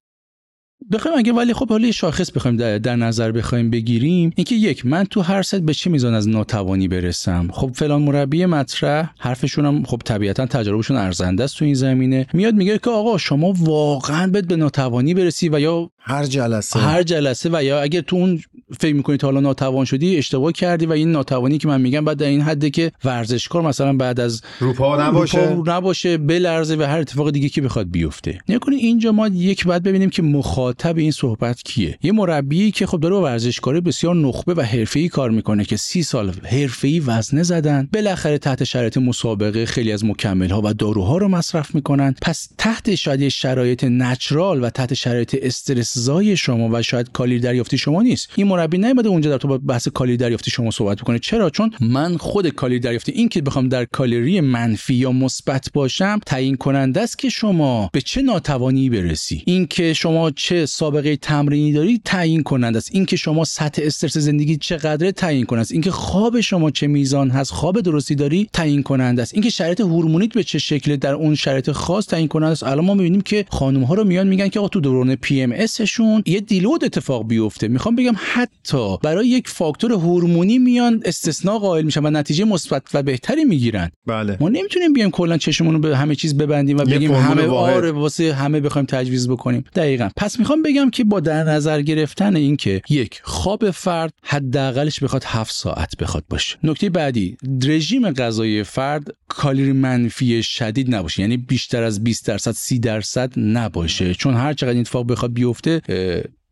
[0.92, 4.86] بخوایم اگه ولی خب حالا یه شاخص بخوایم در, در نظر بخوایم بگیریم اینکه یک
[4.86, 9.66] من تو هر ست به چه میزان از ناتوانی برسم؟ خب فلان مربی مطرح حرفشون
[9.66, 12.26] هم خب طبیعتا تجربهشون ارزنده است تو این زمینه.
[12.32, 16.78] میاد میگه که آقا شما واقعا بد به ناتوانی برسی و یا هر جلسه.
[16.78, 18.40] هر جلسه و یا اگر تو اون
[18.80, 22.26] فکر می‌کنید حالا ناتوان شدی اشتباه کردی و این ناتوانی که من میگم بعد در
[22.26, 25.48] این حده که ورزشکار مثلا بعد از روپا نباشه.
[25.48, 28.38] رو نباشه بلرزه و هر اتفاق دیگه که بخواد بیفته.
[28.48, 32.86] نکنید اینجا ما یک بعد ببینیم که مخاطب مخاطب این صحبت کیه؟ یه مربی که
[32.86, 37.42] خب داره با ورزشکار بسیار نخبه و حرفه‌ای کار می‌کنه که سی سال حرفه‌ای وزنه
[37.42, 42.14] زدن بالاخره تحت شرایط مسابقه خیلی از مکمل‌ها و داروها رو مصرف می‌کنن.
[42.22, 48.02] پس تحت شاید شرایط natural و تحت شرایط استرسزای شما و شاید کالری دریافتی شما
[48.02, 48.28] نیست.
[48.36, 51.18] این مربی نمیده اونجا در تو بحث کالری دریافتی شما صحبت بکنه.
[51.18, 56.20] چرا؟ چون من خود کالری دریافتی این که بخوام در کالری منفی یا مثبت باشم
[56.26, 59.42] تعیین کننده است که شما به چه ناتوانی برسی.
[59.46, 62.90] اینکه شما چه سابقه تمرینی داری تعیین کننده است.
[62.92, 65.72] اینکه شما سطح استرس زندگی چقدر تعیین کننده است.
[65.72, 69.34] اینکه خواب شما چه میزان هست خواب درستی داری تعیین کننده است.
[69.34, 72.62] اینکه شرایط هورمونیت به چه شکل در اون شرایط خاص تعیین کننده است.
[72.62, 76.22] الان ما می‌بینیم که خانم ها رو میان میگن که آقا تو دوران PMS شون
[76.26, 77.68] یه deload اتفاق بیفته.
[77.68, 83.02] می‌خوام بگم حتی برای یک فاکتور هورمونی میان استثناء قائل میشن و نتیجه مثبت و
[83.02, 83.90] بهتری می‌گیرن.
[84.06, 84.36] بله.
[84.40, 87.76] ما نمی‌تونیم بیایم کلا چشمون رو به همه چیز ببندیم و بگیم همه واحد.
[87.76, 89.64] آره واسه همه بخوایم تجویز بکنیم.
[89.74, 90.08] دقیقا.
[90.16, 95.24] پس می‌خوام بگم که با در نظر گرفتن این که یک خواب فرد حداقلش بخواد
[95.24, 96.58] هفت ساعت بخواد باشه.
[96.62, 101.20] نکته بعدی رژیم غذایی فرد کالری منفی شدید نباشه.
[101.20, 104.14] یعنی بیشتر از 20 درصد 30 درصد نباشه.
[104.14, 105.82] چون هر چقدر این اتفاق بخواد بیفته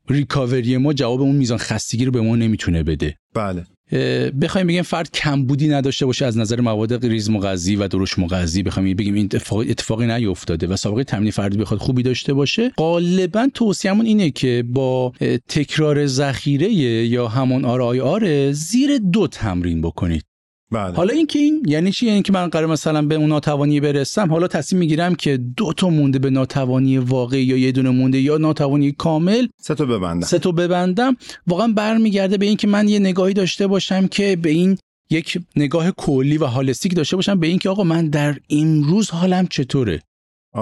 [0.09, 3.15] recovery ما جواب اون میزان خستگی رو به ما نمی‌تونه بده.
[3.35, 3.65] بله.
[4.41, 8.63] بخوایم بگیم فرد کمبودی نداشته باشه از نظر مواد ریز مغذی و درشت مغذی.
[8.63, 12.73] بخوایم بگیم این اتفاق اتفاقی نیفتاده و سابقه تمرین فردی بخواد خوبی داشته باشه.
[12.77, 15.13] غالبا توصیه‌مون اینه که با
[15.49, 20.25] تکرار ذخیره یا همون RIR زیر دو تمرین بکنید.
[20.75, 20.97] بله.
[20.97, 24.49] حالا اینکه این یعنی چی؟ یعنی که من قرار مثلا به اون ناتوانی برسم حالا
[24.49, 28.93] تصمیم می‌گیرم که دو تا مونده به ناتوانی واقعی یا یه دونه مونده یا ناتوانی
[28.93, 30.27] کامل سه تا ببندم.
[30.27, 31.17] سه تا ببندم.
[31.47, 34.79] واقعا برمیگرده به اینکه من یه نگاهی داشته باشم که به این
[35.11, 40.01] یک نگاه کلی و هالستیک داشته باشم به اینکه آقا من در امروز حالم چطوره.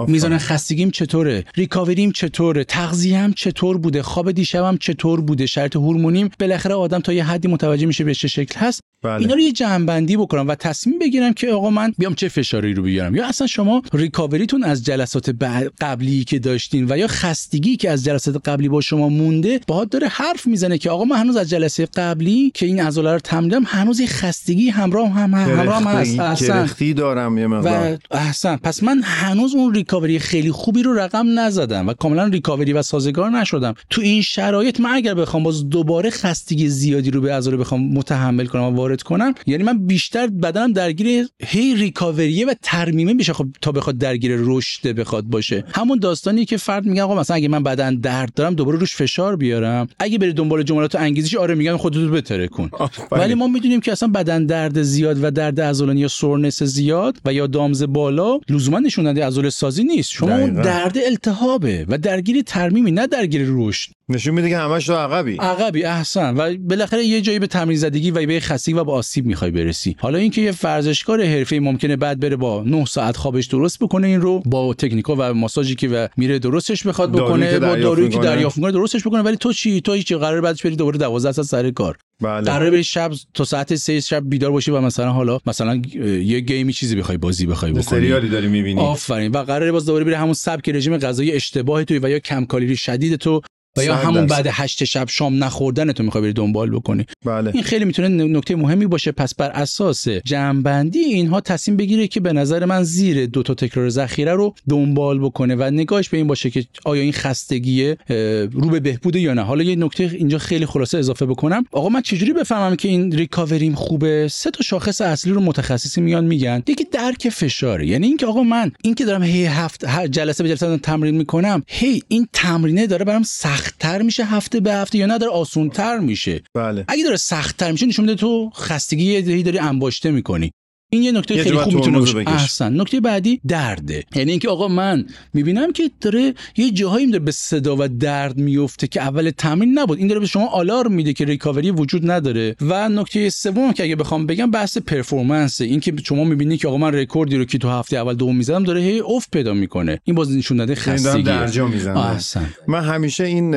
[0.09, 6.75] میزان خستگیم چطوره؟ ریکاوریم چطوره؟ تغذیه‌ام چطور بوده؟ خواب دیشبم چطور بوده؟ شرط هورمونیم بالاخره
[6.75, 8.81] آدم تا یه حدی متوجه میشه به چه شکل هست.
[9.03, 9.21] بله.
[9.21, 12.83] اینا رو یه جمع‌بندی بکنم و تصمیم بگیرم که آقا من بیام چه فشاری رو
[12.83, 13.15] بیارم.
[13.15, 15.35] یا اصلا شما ریکاوریتون از جلسات
[15.81, 20.09] قبلی که داشتین و یا خستگی که از جلسات قبلی با شما مونده باهات داره
[20.09, 24.01] حرف می‌زنه که آقا من هنوز از جلسه قبلی که این عضله رو تمرینم هنوز
[24.01, 27.99] یه خستگی همراه هم همراه هم هست احسن دارم یه مقدار.
[28.11, 32.73] و احسن پس من هنوز اون ریکاوری خیلی خوبی رو رقم نزدم و کاملا ریکاوری
[32.73, 33.75] و سازگار نشدم.
[33.91, 38.47] تو این شرایط من اگر بخوام باز دوباره خستگی زیادی رو به عضله بخوام متحمل
[38.47, 43.33] کنم و وارد کنم یعنی من بیشتر بدنم درگیر هی ریکاوریه و ترمیمه میشه.
[43.33, 45.65] خب تا بخواد درگیر رشد بخواد باشه.
[45.75, 49.37] همون داستانی که فرد میگه آقا مثلا اگه من بدن درد دارم دوباره روش فشار
[49.37, 49.89] بیارم.
[49.99, 52.71] اگه بری دنبال جملات انگیزشی آره میگم خودت رو بتره کن.
[53.11, 57.33] ولی ما می‌دونیم که اصلا بدن درد زیاد و درد عضلانی یا سورنس زیاد و
[57.33, 60.63] یا دامز بالا لزوما نشون دهنده عضله سازی نیست شما اون.
[60.63, 65.37] درد التهابه و درگیر ترمیمی نه درگیر رشد نشون میده که همش تو عقبی.
[65.37, 66.37] عقبی احسن.
[66.37, 69.97] و بالاخره یه جایی به تمرین زدگی و به خستگی و به آسیب می‌خوای برسی.
[69.99, 74.21] حالا اینکه یه ورزشکار حرفه‌ای ممکنه بعد بره با 9 ساعت خوابش درست بکنه این
[74.21, 78.19] رو با تکنیکا و ماساژی که و میره درستش بخواد بکنه با دارویی که.
[78.19, 79.21] دریافت می‌کنه درستش بکنه.
[79.23, 81.97] ولی تو چی؟ تو هیچ قرار بعدش بری دوباره 12 ساعت سر کار.
[82.21, 82.45] بله.
[82.45, 86.73] قرار بری شب تا ساعت 3 شب بیدار باشی و مثلا حالا مثلا یه گیمی
[86.73, 87.83] چیزی بخوای بازی بخوای بکنی.
[87.83, 88.81] سریالی داری می‌بینی.
[88.81, 89.33] آفرین.
[89.33, 92.77] و قراره باز دوباره بری همون سبک رژیم غذایی اشتباه توی و یا کم کالری
[92.77, 93.43] شدید تو
[93.77, 94.27] و یا همون.
[94.27, 97.07] بعد هشت شب شام نخوردن تو می‌خوای بری دنبال بکنی.
[97.25, 97.51] بله.
[97.55, 99.13] این خیلی می‌تونه نکته مهمی باشه.
[99.13, 103.89] پس بر اساس جمعبندی اینها تصمیم بگیره که به نظر من زیر دو تا تکرار
[103.89, 108.69] ذخیره رو دنبال بکنه و نگاهش به این باشه که آیا این خستگیه اه، رو
[108.71, 109.43] به بهبوده یا نه.
[109.43, 111.65] حالا یه نکته اینجا خیلی خلاصه اضافه بکنم.
[111.73, 116.25] آقا من چجوری بفهمم که این ریکاوریم خوبه؟ سه تا شاخص اصلی رو متخصصی میان
[116.25, 116.63] میگن.
[116.69, 117.87] یکی درک فشاره.
[117.87, 121.63] یعنی اینکه آقا من اینکه دارم هی هفت هر جلسه به جلسه دارم تمرین می‌کنم
[121.67, 123.23] هی این تمرینه داره برام
[123.63, 126.43] سختتر میشه هفته به هفته یا نه داره آسونتر میشه.
[126.55, 126.85] بله.
[126.89, 130.53] اگه داره سختتر میشه نشون میده تو خستگی یه داری انباشته می‌کنی.
[130.95, 132.19] این یه نکته خیلی خوب می‌تونه باشه.
[132.27, 134.05] احسن نکته بعدی درده.
[134.15, 138.87] یعنی اینکه آقا من می‌بینم که داره یه جاهایی داره به صدا و درد میفته
[138.87, 139.99] که اول تمرین نبود.
[139.99, 142.57] این داره به شما آلارم میده که recovery وجود نداره.
[142.61, 145.61] و نکته سوم که اگه بخوام بگم بحث performance.
[145.61, 148.65] این که شما می‌بینی که آقا من رکوردی رو که تو هفته اول دوم می‌زدم
[148.65, 150.01] داره هی افت پیدا می‌کنه.
[150.05, 152.21] این باز نشون داده یعنی خستگی درجا می‌زنم
[152.69, 153.57] من همیشه این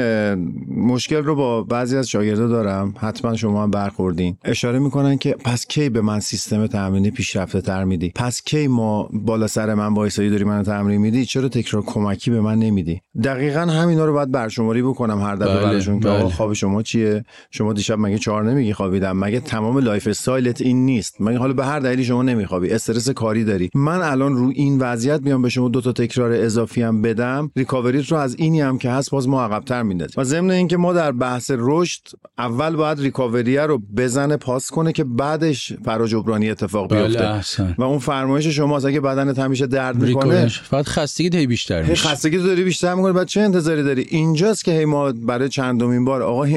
[0.68, 2.94] مشکل رو با بعضی از شاگردا دارم.
[2.98, 4.38] حتما شما هم برخوردین.
[4.46, 8.12] اشاره می‌کنن که پس کی به من سیستم تمرینی پیشرفته تر میدی.
[8.16, 12.42] پس کی میای بالا سر من وایسایی داری منو تمرین میدی؟ چرا تکرار کمکی به
[12.42, 16.18] من نمیدی؟ دقیقا همینا رو باید برشماری بکنم هر دفعه بله، براشون که بله.
[16.18, 20.86] آقا خواب شما چیه؟ شما دیشب مگه چهار نمیگی خوابیدم؟ مگه تمام lifestyle ت این
[20.86, 23.70] نیست؟ مگه حالا به هر دلیلی شما نمیخوابی؟ استرس کاری داری.
[23.76, 27.52] من الان رو این وضعیت میام به شما دو تا تکرار اضافی هم بدم.
[27.56, 30.16] recovery ت رو از اینی هم که هست باز ما عقب‌تر میندازیم.
[30.18, 32.02] و ضمن اینکه ما در بحث رشد
[32.38, 37.84] اول باید ریکاوریه رو بزنه پاس کنه که بعدش فراجبرانی اتفاق بله بیفته احسن و
[37.84, 42.44] اون فرمایش شماست اگه بدنت همیشه درد می‌کنه فقط خستگی هی بیشتر میشه خستگی تو
[42.44, 46.48] داری بیشتر می‌کنه بعد چه انتظاری داری؟ اینجاست که هی ما برای چندمین بار آقا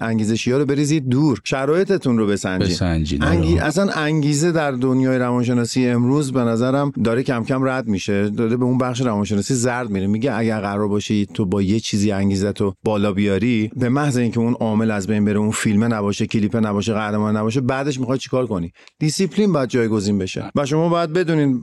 [0.00, 1.40] انگیزشی ها رو بریزید دور.
[1.44, 2.68] شرایطتون رو بسنجید.
[2.68, 3.24] بسنجید.
[3.24, 3.52] انگی...
[3.52, 3.64] آره.
[3.64, 8.28] اصلا انگیزه در دنیای روانشناسی امروز به نظرم داره کم کم رد میشه.
[8.28, 10.06] داره به اون بخش روانشناسی زرد میره.
[10.06, 14.40] میگه اگر قرار باشی تو با یه چیزی انگیزه تو بالا بیاری به محض اینکه
[14.40, 18.46] اون عامل از بین بره اون فیلم نباشه کلیپ نباشه قهرمان نباشه بعدش می‌خوای چیکار
[18.46, 20.50] کنی؟ دیسیپلین باید جایگزین بشه.
[20.54, 21.62] و شما باید بدونین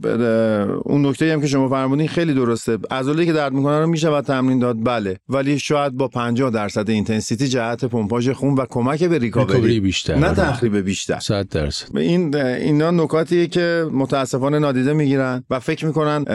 [0.84, 2.78] اون نکته هم که شما فرمودین خیلی درسته.
[2.92, 5.18] عضله که درد می‌کنه رو میشه تمرین داد بله.
[5.30, 10.16] ولی شاید با 50 درصد intensity جهت پمپاژ خون و کمک به recovery بیشتر.
[10.16, 10.34] نه.
[10.34, 11.20] تخریب بیشتر.
[11.20, 11.98] 100 درصد.
[11.98, 16.26] این اینا نکاتیه که متاسفانه نادیده می‌گیرن و فکر می‌کنن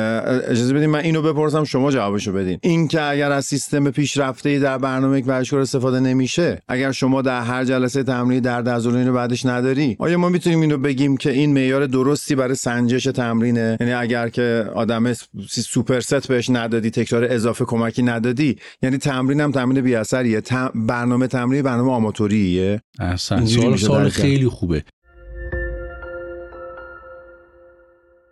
[0.49, 2.59] اجازه بدین من اینو بپرسم شما جوابشو بدین.
[2.63, 7.65] این که اگر از سیستم پیشرفته در برنامه ورزشکار استفاده نمیشه اگر شما در هر
[7.65, 11.87] جلسه تمرینی درد عضله رو بعدش نداری آیا ما می‌تونیم اینو بگیم که این معیار
[11.87, 13.77] درستی برای سنجش تمرینه.
[13.81, 15.13] یعنی اگر که آدم
[15.49, 20.43] superset بهش ندادی تکرار اضافه کمکی ندادی یعنی تمرین هم تمرین بی اثریه
[20.75, 22.81] برنامه تمرینی برنامه آماتوریه.
[22.99, 24.09] احسن اینجوری سوال.
[24.09, 24.85] خیلی خوبه.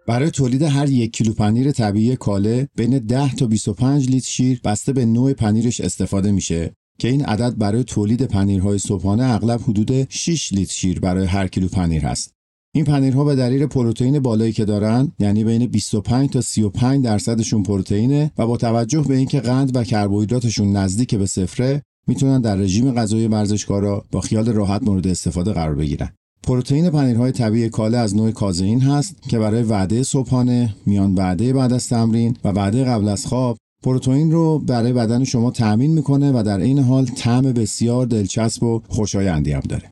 [0.08, 4.92] برای تولید هر یک کیلو پنیر طبیعی کاله بین 10 تا 25 لیتر شیر بسته
[4.92, 6.72] به نوع پنیرش استفاده میشه.
[6.98, 11.68] که این عدد برای تولید پنیرهای صبحانه اغلب حدود 6 لیتر شیر برای هر کیلو
[11.68, 12.35] پنیر هست.
[12.76, 18.30] این پنیرها به دلیل پروتئین بالایی که دارن یعنی بین 25 تا 35 درصدشون پروتئینه
[18.38, 23.28] و با توجه به اینکه قند و کربوهیدراتشون نزدیک به صفره می‌تونن در رژیم غذایی
[23.28, 26.08] ورزشکارا با خیال راحت مورد استفاده قرار بگیرن.
[26.42, 31.72] پروتئین پنیرهای طبیعی کاله از نوع کازئین هست که برای وعده صبحانه، میان وعده بعد
[31.72, 36.42] از تمرین و وعده قبل از خواب پروتئین رو برای بدن شما تأمین می‌کنه و
[36.42, 39.90] در این حال طعم بسیار دلچسب و خوشایندی هم داره.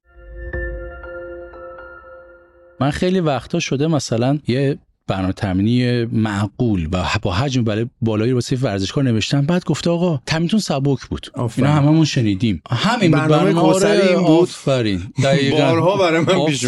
[2.80, 8.36] من خیلی وقتا شده مثلا یه برنامه تمرینی معقول و با حجم بالای بالایی رو
[8.36, 11.66] واسه ورزشکار نوشتم بعد گفته آقا تمرینتون سبک بود آفرین.
[11.66, 13.10] اینا هممون شنیدیم همین.
[13.10, 14.26] برنامه کوثری این بود.
[14.26, 15.56] آفرین دقیقاً.
[15.56, 16.66] بارها برای من پیش.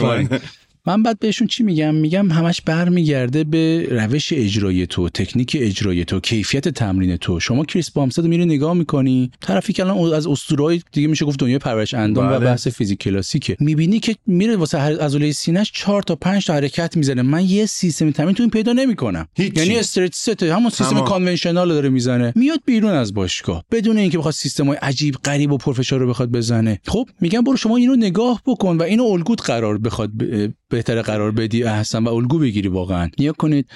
[0.86, 6.20] من بعد بهشون چی میگم؟ میگم همش برمیگرده به روش اجرای تو تکنیک اجرای تو
[6.20, 7.40] کیفیت تمرین تو.
[7.40, 11.40] شما کریس بامستد رو میری نگاه می‌کنی طرفی که الان از اسطورهای دیگه میشه گفت
[11.40, 12.38] دنیای پرورش اندام و بله.
[12.38, 13.56] بحث فیزیک کلاسیکه.
[13.60, 17.22] می‌بینی که میره واسه هر عضله سینه‌اش 4 تا 5 تا حرکت می‌زنه.
[17.22, 19.26] من یه سیستم تمرین تو این پیدا نمی‌کنم.
[19.38, 21.00] یعنی straight set همون سیستم.
[21.00, 22.32] conventional داره می‌زنه.
[22.36, 23.64] میاد بیرون از باشگاه.
[23.70, 26.80] بدون اینکه بخواد سیستم های عجیب غریب و پرفشار رو بخواد بزنه.
[26.86, 31.30] خب میگم برو شما اینو نگاه بکن و اینو الگوت قرار بخواد ب- بهتر قرار
[31.30, 33.10] بدی احسن و الگو بگیری واقعا.
[33.18, 33.68] نگاه کنید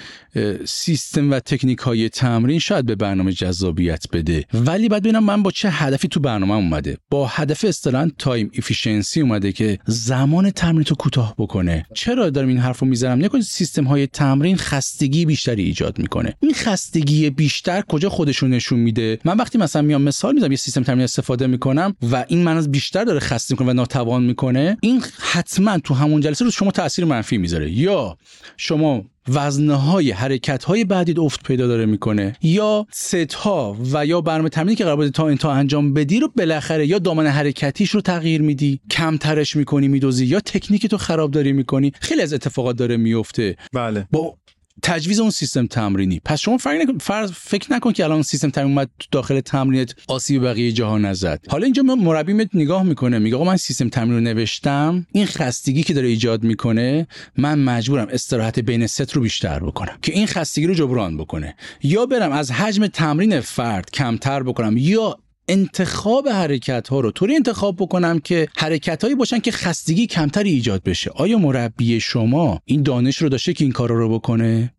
[0.64, 4.44] سیستم و تکنیک های تمرین شاید به برنامه جذابیت بده.
[4.55, 6.98] ولی بعد ببینم من با چه هدفی تو برنامه اومده.
[7.11, 11.87] با هدف اصطلاحا time efficiency اومده که زمان تمرین تو کوتاه بکنه.
[11.94, 16.35] چرا دارم این حرفو می‌زنم نگاه کنید سیستم های تمرین خستگی بیشتری ایجاد می‌کنه.
[16.40, 20.83] این خستگی بیشتر کجا خودشون نشون میده؟ من وقتی مثلا میام مثال می‌زنم یه سیستم
[20.83, 25.03] تمرین استفاده می‌کنم و این من از بیشتر داره خسته می‌کنه و ناتوان می‌کنه این
[25.18, 27.71] حتما تو همون جلسه رو شما تاثیر منفی می‌ذاره.
[27.71, 28.16] یا
[28.57, 34.21] شما وزنه های حرکت های بعدی افت پیدا داره می‌کنه یا ست ها و یا
[34.21, 38.43] برنامه تمرینی که قرار تا تا انجام بدی رو بالاخره یا دامن حرکتیش رو تغییر
[38.43, 41.93] میدی کمترش می‌کنی میدوزی یا تکنیک تو خراب داری می‌کنی.
[42.01, 44.07] خیلی از اتفاقات داره میفته بله.
[44.11, 44.37] با
[44.83, 46.21] تجویز اون سیستم تمرینی.
[46.25, 50.45] پس شما فکر نکن فرض فکر نکن که الان سیستم تمرین اومد داخل تمرینت آسیب
[50.45, 55.07] بقیه جاها نزد حالا اینجا مربیمت نگاه می‌کنه میگه آقا من سیستم تمرین رو نوشتم
[55.12, 60.12] این خستگی که داره ایجاد می‌کنه من مجبورم استراحت بین ست رو بیشتر بکنم که
[60.12, 61.57] این خستگی رو جبران بکنه.
[61.83, 65.19] یا برم از حجم تمرین فرد کمتر بکنم یا
[65.51, 70.83] انتخاب حرکت ها رو طوری انتخاب بکنم که حرکت هایی باشن که خستگی کمتری ایجاد
[70.83, 71.11] بشه.
[71.15, 74.75] آیا مربی شما این دانش رو داشته که این کارا رو بکنه؟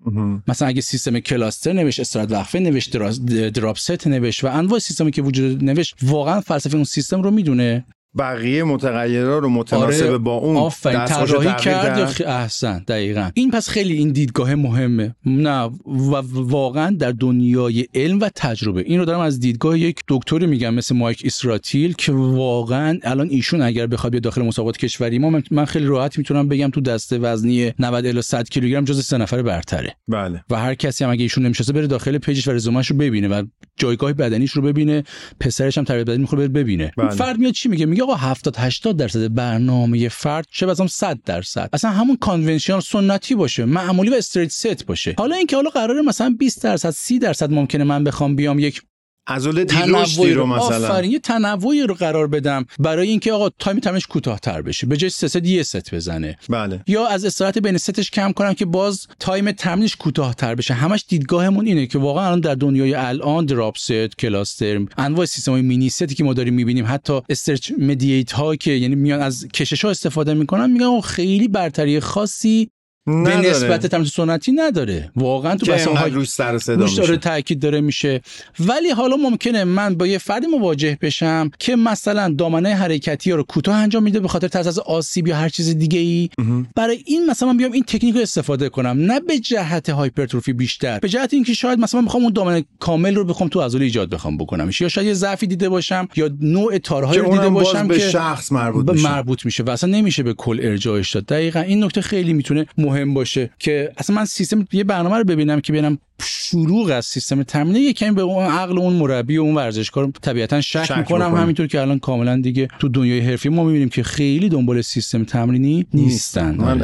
[0.48, 5.12] مثلا اگه سیستم کلاستر نوشت استراحت وقفه نوشت دراز- دراپ ست نوشت و انواع سیستمی
[5.12, 7.86] که وجود نوشت واقعا فلسفه اون سیستم رو می‌دونه؟
[8.18, 13.30] بقیه متغیرها رو متناسب آره، با اون آفرین طراحی کرد احسن دقیقا.
[13.34, 15.16] این پس خیلی این دیدگاه مهمه.
[15.26, 18.82] نه و واقعا در دنیای علم و تجربه.
[18.82, 23.62] این رو دارم از دیدگاه یک دکتری میگم مثل مایک اسراتیل که واقعا الان ایشون
[23.62, 27.74] اگر بخواد بیاد داخل مسابقات کشوری ما من- خیلی راحت می‌تونم بگم تو دسته وزنی
[27.80, 29.96] 90 الی 100 کیلوگرم جز سه نفر برتره.
[30.08, 30.44] بله.
[30.50, 33.44] و هر کسی هم اگه ایشون نمی‌شناسه بره داخل پیجش و رزومش رو ببینه و
[33.78, 35.04] جایگاه بدنیش رو ببینه
[35.40, 36.92] پسرش هم تربیت بدنی می‌خوره بره ببینه.
[36.98, 37.10] بله.
[37.10, 41.70] فرد میاد چی میگه؟ میگه آقا 70 80 درصد برنامه فرد چه بازم 100 درصد.
[41.74, 45.16] اصلا همون conventional سنتی باشه معمولی و straight set باشه.
[45.18, 48.82] حالا اینکه حالا قراره مثلا 20 درصد 30 درصد ممکنه من بخوام بیام یک
[49.28, 50.88] عضله تنوعی دیرشتی رو مثلا.
[50.88, 54.88] آفرین یه تنوعی رو قرار بدم برای اینکه آقا time تمرینش کوتاه‌تر بشه.
[54.88, 56.38] به جای سه ست یه ست بزنه.
[56.50, 56.84] بله.
[56.88, 60.74] یا از استراحت بین ستش کم کنم که باز time تمرینش کوتاه‌تر بشه.
[60.74, 65.62] همش دیدگاهمون اینه که واقعا الان در دنیای الان drop set cluster انواع سیستم های
[65.62, 69.48] mini set ی که ما داریم می‌بینیم حتی stretch mediated ها که یعنی میان از
[69.48, 72.70] کشش ها استفاده می‌کنن میگن خیلی برتری خاصی
[73.08, 73.38] به.
[73.38, 75.12] نسبت تمرین سنتی نداره.
[75.16, 78.22] واقعا تو بسام های روش سر صدا روش داره تاکید داره میشه.
[78.60, 83.76] ولی حالا ممکنه من با یه فردی مواجه بشم که مثلا دامنه حرکتی رو کوتاه
[83.76, 86.30] انجام میده به خاطر ترس از آسیب یا هر چیز دیگه ای
[86.76, 91.00] برای این مثلا من بیام این تکنیک رو استفاده کنم نه به جهت هایپرتروفی بیشتر.
[91.00, 94.38] به جهت اینکه شاید مثلا می‌خوام اون دامنه کامل رو بخوام تو عضله ایجاد بخوام
[94.38, 98.10] بکنمش یا شاید یه ضعفی دیده باشم یا نوع تارهای رو دیده باشم به که
[98.10, 99.10] شخص مربوط به میشه.
[99.10, 101.26] مربوط میشه و اصلا نمیشه به کل ارجاعش داد.
[101.26, 105.60] دقیقا این نکته خیلی می‌تونه مهم باشه که اصلا من سیستم یه برنامه رو ببینم
[105.62, 109.56] که ببینم شروع از سیستم تمرینه یه کمی به اون عقل اون مربی و اون
[109.56, 111.28] ورزشکار طبیعتا شک, شک می‌کنم.
[111.30, 111.42] بکنم.
[111.42, 115.86] همینطور که الان کاملا دیگه تو دنیای حرفی ما می‌بینیم که خیلی دنبال سیستم تمرینی
[115.94, 116.56] نیستن.
[116.56, 116.82] من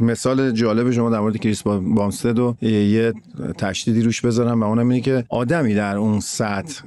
[0.00, 3.12] مثال جالب شما در مورد کریس با- بامستد و یه
[3.58, 6.82] تشدیدی روش بذارم و اونم اینه که آدمی در اون سطح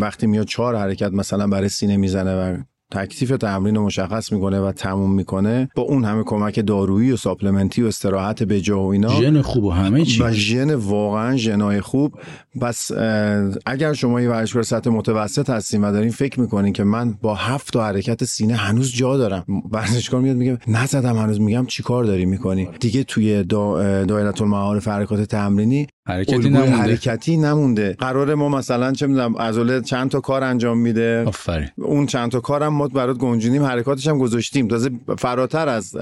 [0.00, 2.56] وقتی میاد چهار حرکت مثلا برای سینه می‌زنه و
[2.92, 7.82] تکلیف تمرین رو مشخص می‌کنه و تموم می‌کنه با اون همه کمک دارویی و ساپلمنتی
[7.82, 9.08] و استراحت به جا و اینا.
[9.08, 10.22] ژن خوب و همه چی.
[10.22, 12.12] و ژن واقعا ژنای خوب.
[12.60, 17.14] پس اه، اگر شما یه ورزشکار سطح متوسط هستین و دارین فکر می‌کنین که من
[17.22, 22.04] با هفت تا حرکت سینه هنوز جا دارم ورزشکار میاد میگه نزدم هنوز میگم چیکار
[22.04, 26.76] داری می‌کنی؟ دیگه توی دا دایره المعارف حرکات تمرینی حرکتی نمونده.
[26.76, 27.96] حرکتی نمونده.
[27.98, 31.24] قرار ما مثلا چه می‌دونم عضله چند تا کار انجام میده.
[31.26, 31.68] آفرین.
[31.76, 34.68] اون چند تا کارم ما برات گنجونیم حرکاتش هم گذاشتیم.
[34.68, 35.92] تازه فراتر از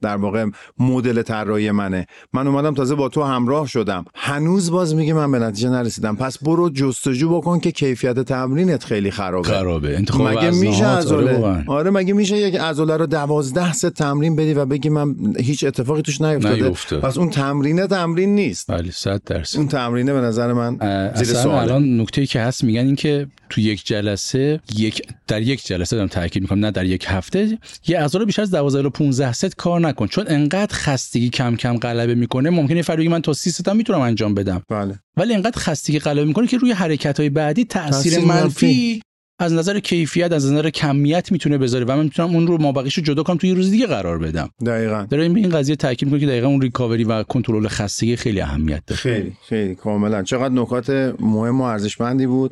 [0.00, 0.46] در واقع
[0.78, 2.06] مدل طراحی منه.
[2.32, 4.04] من اومدم تازه با تو همراه شدم.
[4.14, 6.16] هنوز باز میگه من به نتیجه نرسیدم.
[6.16, 9.48] پس برو جستجو بکن که کیفیت تمرینت خیلی خرابه.
[9.48, 9.96] خرابه.
[9.96, 11.64] انتخاب مگه میشه آره عضله واقعا.
[11.66, 16.02] آره مگه میشه یک عضله رو دوازده ست تمرین بدی و بگی من هیچ اتفاقی
[16.02, 17.00] توش نیفتاده؟ نیفتاد.
[17.00, 18.51] پس اون تمرینه تمرین نیست.
[18.68, 19.58] بله 100 درصد.
[19.58, 20.78] اون تمرینه به نظر من
[21.14, 21.62] زیر سواله.
[21.62, 26.08] الان نکته که هست میگن این که تو یک جلسه یک در یک جلسه دارم
[26.08, 27.58] تاکید می‌کنم نه در یک هفته.
[27.86, 30.06] یه عضله بیشتر از 12 الی 15 ست کار نکن.
[30.06, 33.76] چون انقدر خستگی کم کم غلبه می‌کنه ممکنه یه فرقی من تا 30 ست هم
[33.76, 34.62] می‌تونم انجام بدم.
[34.68, 34.98] بله.
[35.16, 39.02] ولی انقدر خستگی غلبه می‌کنه که روی حرکت های بعدی تاثیر تأثیر منفی.
[39.42, 43.02] از نظر کیفیت از نظر کمیت می‌تونه بذاره و من می‌تونم اون رو مابقیش رو
[43.02, 44.50] جدا کنم توی یه روز دیگه قرار بدم.
[44.66, 45.06] دقیقاً.
[45.10, 49.00] داره این قضیه تاکید می‌کنه که دقیقا اون ریکاوری و کنترل خستگی خیلی اهمیت داره.
[49.00, 50.22] خیلی خیلی کاملا.
[50.22, 52.50] چقدر نکات مهم و ارزشمندی بود.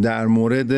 [0.00, 0.72] در مورد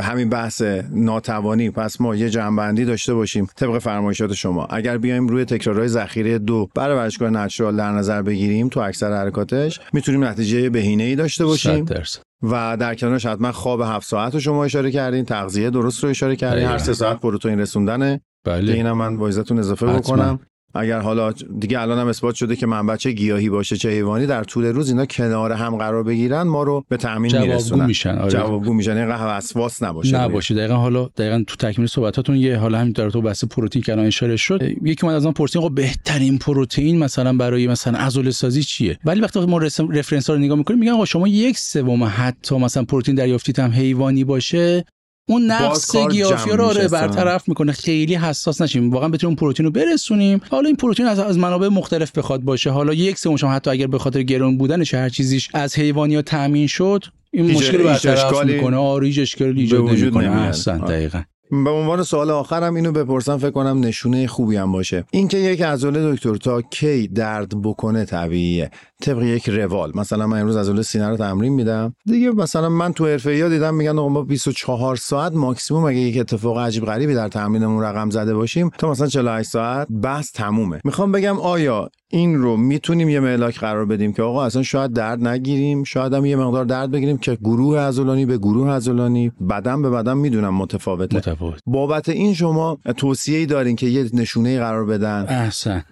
[0.00, 1.70] همین بحث ناتوانی.
[1.70, 4.64] پس ما یه جنبندی داشته باشیم طبق فرمایشات شما.
[4.64, 9.80] اگر بیایم روی تکرارهای ذخیره دو برای ورزشکار نچرال در نظر بگیریم تو اکثر حرکاتش
[9.92, 12.31] می‌تونیم نتیجه بهینه ای داشته 100 باشیم درصد.
[12.42, 16.36] و در کنارش حتما خواب هفت ساعت رو شما اشاره کردین تغذیه درست رو اشاره
[16.36, 16.66] کردین.
[16.66, 19.86] هر سه ساعت پروتئین رسوندنه که بله اینم من با اضافه.
[19.86, 20.40] بکنم
[20.74, 24.44] اگر حالا دیگه الان هم اثبات شده که منبع چه گیاهی باشه چه حیوانی در
[24.44, 27.86] طول روز اینا کنار هم قرار بگیرن ما رو به تامین جوابگو میرسونن.
[27.86, 28.30] میشن آره.
[28.30, 28.96] جوابگو میشن.
[28.96, 30.54] اینقدر وسواس نباشه نباشه.
[30.54, 34.06] دقیقا حالا دقیقا تو تکمیل صحبتاتون یه حالا همین در تو بحث پروتئین که الان
[34.06, 38.62] اشاره شد یکی من از اون پرسید خب بهترین پروتئین مثلا برای مثلا عضله سازی
[38.62, 42.58] چیه؟ ولی وقتی ما رفرنس ها رو نگاه می‌کنیم میگن آقا شما یک سوم حتی
[42.58, 44.84] مثلا پروتئین دریافتیت هم حیوانی باشه
[45.28, 47.00] اون نقص جمع رو آره اصلا.
[47.00, 47.72] برطرف می‌کنه.
[47.72, 48.90] خیلی حساس نشیم.
[48.90, 50.40] واقعا بتونیم اون پروتئین رو برسونیم.
[50.50, 52.70] حالا این پروتئین از, از منابع مختلف بخواد باشه.
[52.70, 56.66] حالا یک سومش حتی اگر به خاطر گرون بودنش هر چیزیش از حیوانی ها تامین
[56.66, 58.76] شد این مشکل رو برطرف می‌کنه.
[58.76, 60.28] آره اشکالی ایجاد وجود نمی‌کنه.
[60.28, 60.68] نمیاد.
[60.68, 60.78] آره.
[60.78, 61.22] دقیقا.
[61.52, 65.04] به عنوان سوال آخرم اینو بپرسم فکر کنم نشونه خوبی هم باشه.
[65.10, 68.70] اینکه یک عضله دکتر تا کی درد بکنه طبیعیه.
[69.02, 69.92] طبق یک روال.
[69.94, 71.94] مثلا من امروز عضله سینه رو تمرین میدم.
[72.06, 76.18] دیگه مثلا من تو حرفه ها دیدم میگن آقا ما 24 ساعت ماکسیموم اگه یک
[76.18, 80.80] اتفاق عجیب غریبی در تمرینمون رقم زده باشیم تا مثلا 48 ساعت بس تمومه.
[80.84, 85.26] می‌خوام بگم آیا این رو می‌تونیم یه ملاک قرار بدیم که آقا اصلا شاید درد
[85.26, 89.90] نگیریم شاید هم یه مقدار درد بگیریم که گروه عضلانی به گروه عضلانی بدن به
[89.90, 91.16] بدن می‌دونم متفاوته.
[91.16, 91.60] متفاوت.
[91.66, 95.84] بابت این شما توصیه ای دارین که یه نشونه قرار بدن؟ احسن.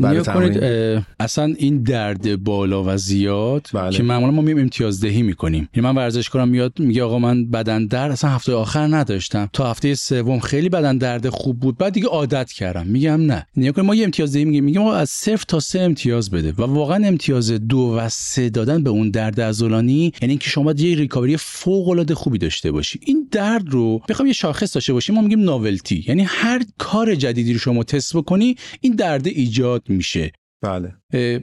[0.00, 1.04] برای کنید تمرین.
[1.20, 3.90] اصلا این درد بالا و زیاد بله.
[3.90, 5.68] که معمولا ما میم امتیازدهی می‌کنیم.
[5.74, 9.48] یعنی من ورزش کنم میاد میگه آقا من بدن درد اصلا هفته آخر نداشتم.
[9.52, 11.78] تا هفته سوم خیلی بدن درد خوب بود.
[11.78, 12.86] بعد دیگه عادت کردم.
[12.86, 13.46] میگم نه.
[13.56, 14.64] نیا ما یه امتیازدهی میگیم.
[14.64, 18.90] میگیم آقا از صفر سه امتیاز بده و واقعا امتیاز دو و سه دادن به
[18.90, 23.00] اون درد عضلانی یعنی اینکه شما باید یه ریکاوری فوق العاده خوبی داشته باشی.
[23.02, 27.52] این درد رو بخوام یه شاخص داشته باشیم ما میگیم ناولتی یعنی هر کار جدیدی
[27.52, 30.32] رو شما تست بکنی این درد ایجاد میشه.
[30.62, 30.94] بله.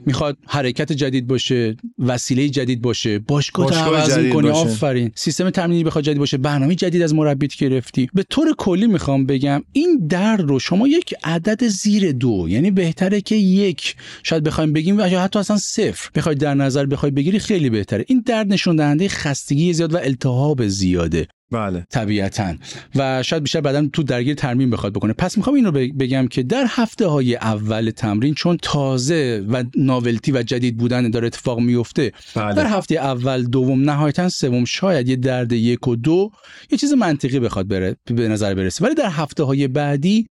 [0.06, 3.18] می‌خواد حرکت جدید باشه وسیله جدید باشه.
[3.18, 4.50] باشگاه عوض باشه.
[4.50, 5.12] آفرین.
[5.14, 6.36] سیستم تمرینی بخواد جدید باشه.
[6.36, 8.08] برنامه جدید از مربیت گرفتی.
[8.14, 13.20] به طور کلی می‌خوام بگم این درد رو شما یک عدد زیر دو یعنی بهتره
[13.20, 16.10] که یک شاید بخوایم بگیم و یا حتی اصلا صفر.
[16.14, 18.04] بخوای در نظر بخوای بگیری خیلی بهتره.
[18.08, 21.26] این درد نشون دهنده خستگی زیاد و التهاب زیاده.
[21.52, 21.86] بله.
[21.90, 22.54] طبیعتا.
[22.94, 25.12] و شاید بیشتر بعدا تو درگیر ترمیم بخواد بکنه.
[25.12, 30.32] پس می‌خوام این رو بگم که در هفته های اول تمرین چون تازه و ناولتی
[30.32, 32.12] و جدید بودن داره اتفاق میفته.
[32.34, 36.30] در بله هفته اول دوم نهایتا سوم شاید یه درد یک و دو
[36.70, 38.84] یه چیز منطقی بخواد بره به نظر برسه.
[38.84, 40.26] ولی در هفته های بعدی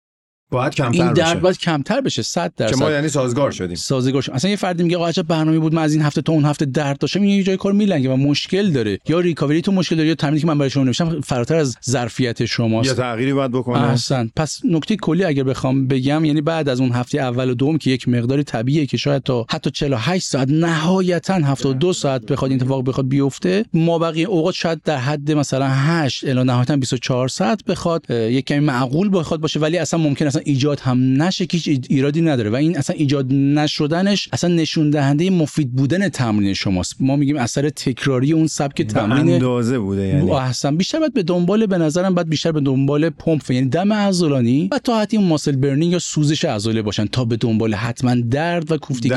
[0.51, 1.41] باید این کمتر درد بشه.
[1.41, 2.91] باید کمتر بشه 100 که ما درصد.
[2.91, 3.77] یعنی سازگار شدیم.
[3.77, 4.33] سازگار شد.
[4.33, 6.65] اصلا یه فردی میگه آقا عجب برنامه بود من از این هفته تا اون هفته
[6.65, 7.23] درد داشتم.
[7.23, 8.99] این یه جای کار میلنگه و مشکل داره.
[9.09, 12.45] یا ریکاوری تو مشکل داره یا تمرینی که من برای شما نوشتم فراتر از ظرفیت
[12.45, 12.97] شماست.
[12.97, 13.83] تغییری باید بکنه.
[13.83, 14.31] احسن.
[14.37, 17.91] پس نکته کلی اگر بخوام بگم یعنی بعد از اون هفته اول و دوم که
[17.91, 22.89] یک مقداری طبیعیه که شاید تا حتی 48 ساعت نهایتا 72 ساعت بخواد این اتفاق
[22.89, 28.11] بخواد بیفته ما بقیه اوقات شاید در حد مثلا 8 الی نهایتا 24 ساعت بخواد
[28.11, 29.61] یک کمی معقول بخواد باشه.
[29.61, 33.33] ولی اصلا ممکن اصلا ایجاد هم نشه که هیچ ایرادی نداره و این اصلا ایجاد
[33.33, 39.33] نشدنش اصلا نشون دهنده مفید بودن تمرین شماست ما میگیم اثر تکراری اون سبک تمرین
[39.33, 43.51] اندازه بوده یعنی احسن بیشتر باید به دنبال به نظرم باید بیشتر به دنبال پمپ
[43.51, 47.75] یعنی دم عضلانی و تا حتی ماسل برنینگ یا سوزش عضله باشن تا به دنبال
[47.75, 49.15] حتما درد و کوفتگی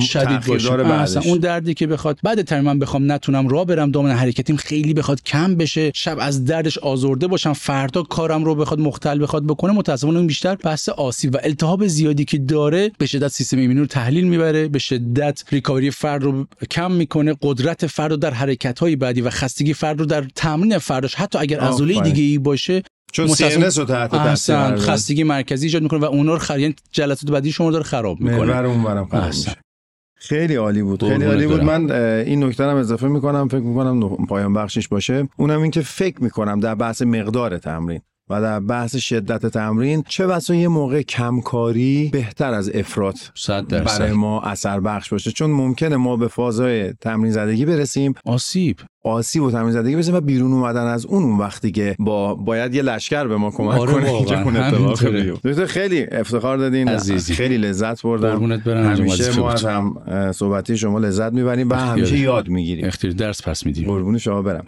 [0.00, 0.76] شدید باشه.
[0.76, 1.26] بعدش.
[1.26, 5.22] اون دردی که بخواد بعد تمرین من بخوام نتونم راه برم دامن حرکتیم خیلی بخواد
[5.22, 10.18] کم بشه شب از دردش آزرده باشم فردا کارم رو بخواد مختل بخواد بکنه متاسفانه
[10.18, 14.28] اون بیشتر بحث آسیب و التهاب زیادی که داره به شدت سیستم ایمنی رو تحلیل
[14.28, 19.20] می‌بره به شدت ریکاوری فرد رو کم می‌کنه قدرت فرد رو در حرکت های بعدی
[19.20, 22.00] و خستگی فرد رو در تمرین فرداش حتی اگر عضله.
[22.00, 22.82] دیگه ای باشه
[23.12, 24.76] چون CNS رو تحت تاثیر.
[24.76, 26.58] خستگی مرکزی ایجاد می‌کنه و اونا رو خر...
[26.58, 29.50] یعنی جلسات بعدی شما داره خراب می‌کنه محور اونورم خراب احسن.
[29.50, 29.60] میشه.
[30.16, 31.62] خیلی عالی بود خیلی عالی بود.
[31.62, 36.22] من این نکته هم اضافه می‌کنم فکر می‌کنم پایان بخشش باشه اونم این که فکر
[36.22, 38.00] می‌کنم در بحث مقدار تمرین
[38.30, 44.12] و در بحث شدت تمرین چه بسا یه موقع کمکاری بهتر از افراط صد برای
[44.12, 48.14] ما اثر بخش باشه؟ چون ممکنه ما به فازای تمرین زدگی برسیم.
[48.24, 48.80] آسیب.
[49.04, 52.74] آسیب و تمرین زدگی برسیم و بیرون اومدن از اون اون وقتی که با باید
[52.74, 54.24] یه لشکر به ما کمک آره کنه.
[54.24, 54.92] که اون اتفاق
[55.44, 56.88] دکتر خیلی افتخار دادین.
[56.88, 57.34] عزیزی.
[57.34, 58.30] خیلی لذت بردم.
[58.30, 59.52] قربونت برم انجام همیشه ما.
[59.52, 59.96] از هم
[60.32, 62.18] صحبتی شما لذت می‌بریم و همیشه.
[62.18, 62.86] یاد می‌گیریم.
[62.86, 63.12] اختیار.
[63.12, 63.86] درس پس میدیم.
[63.86, 64.66] قربون شما برم.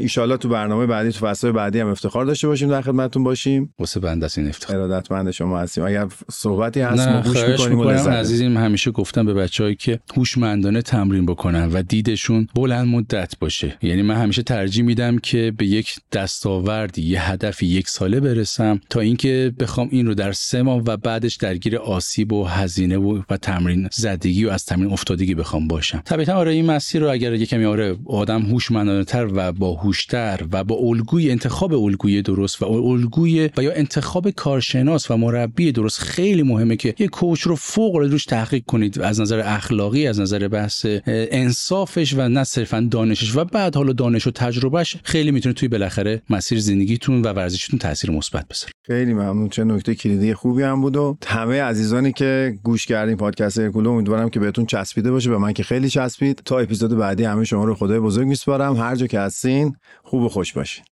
[0.00, 3.74] ایشالله تو برنامه بعدی تو فصل بعدی هم افتخار داشته باشیم در خدمتتون باشیم.
[3.78, 4.76] واسه بنده است این افتخار.
[4.76, 5.84] ارادتمند شما هستیم.
[5.84, 8.08] اگر صحبتی هست ما گوش می‌کنیم و.
[8.08, 13.57] عزیزیم همیشه گفتم به بچههایی که هوشمندانه تمرین بکنن و دیدشون بلند مدت باشه.
[13.82, 19.00] یعنی من همیشه ترجیح میدم که به یک دستاوردی یه هدف یک ساله برسم تا
[19.00, 23.36] اینکه بخوام این رو در سه ماه و بعدش درگیر آسیب و هزینه و, و
[23.36, 26.02] تمرین زدگی و از تمرین افتادگی بخوام باشم.
[26.04, 30.76] طبیعتا آره این مسیر رو اگر یکمی آره آدم هوشمندانه تر و باهوشتر و با
[30.76, 36.76] الگوی انتخاب الگوی درست و الگوی و یا انتخاب کارشناس و مربی درست خیلی مهمه
[36.76, 39.00] که یه کوچ رو فوق العاده روش تحقیق کنید.
[39.00, 44.26] از نظر اخلاقی از نظر بحث انصافش و نه صرفا دانشش و بعد حالا دانش
[44.26, 48.72] و تجربهش خیلی می‌تونه توی بالاخره مسیر زندگیتون و ورزشتون تاثیر مثبت بذاره.
[48.86, 49.48] خیلی ممنون.
[49.48, 54.28] چه نکته کلیدی خوبی هم بود و همه عزیزانی که گوش کردین پادکست هرکولو امیدوارم
[54.28, 56.42] که بهتون چسبیده باشه به من که خیلی چسبید.
[56.44, 58.76] تا اپیزود بعدی همه شما رو خدای بزرگ میسپارم.
[58.76, 60.84] هر جا که هستین خوب و خوش باشین.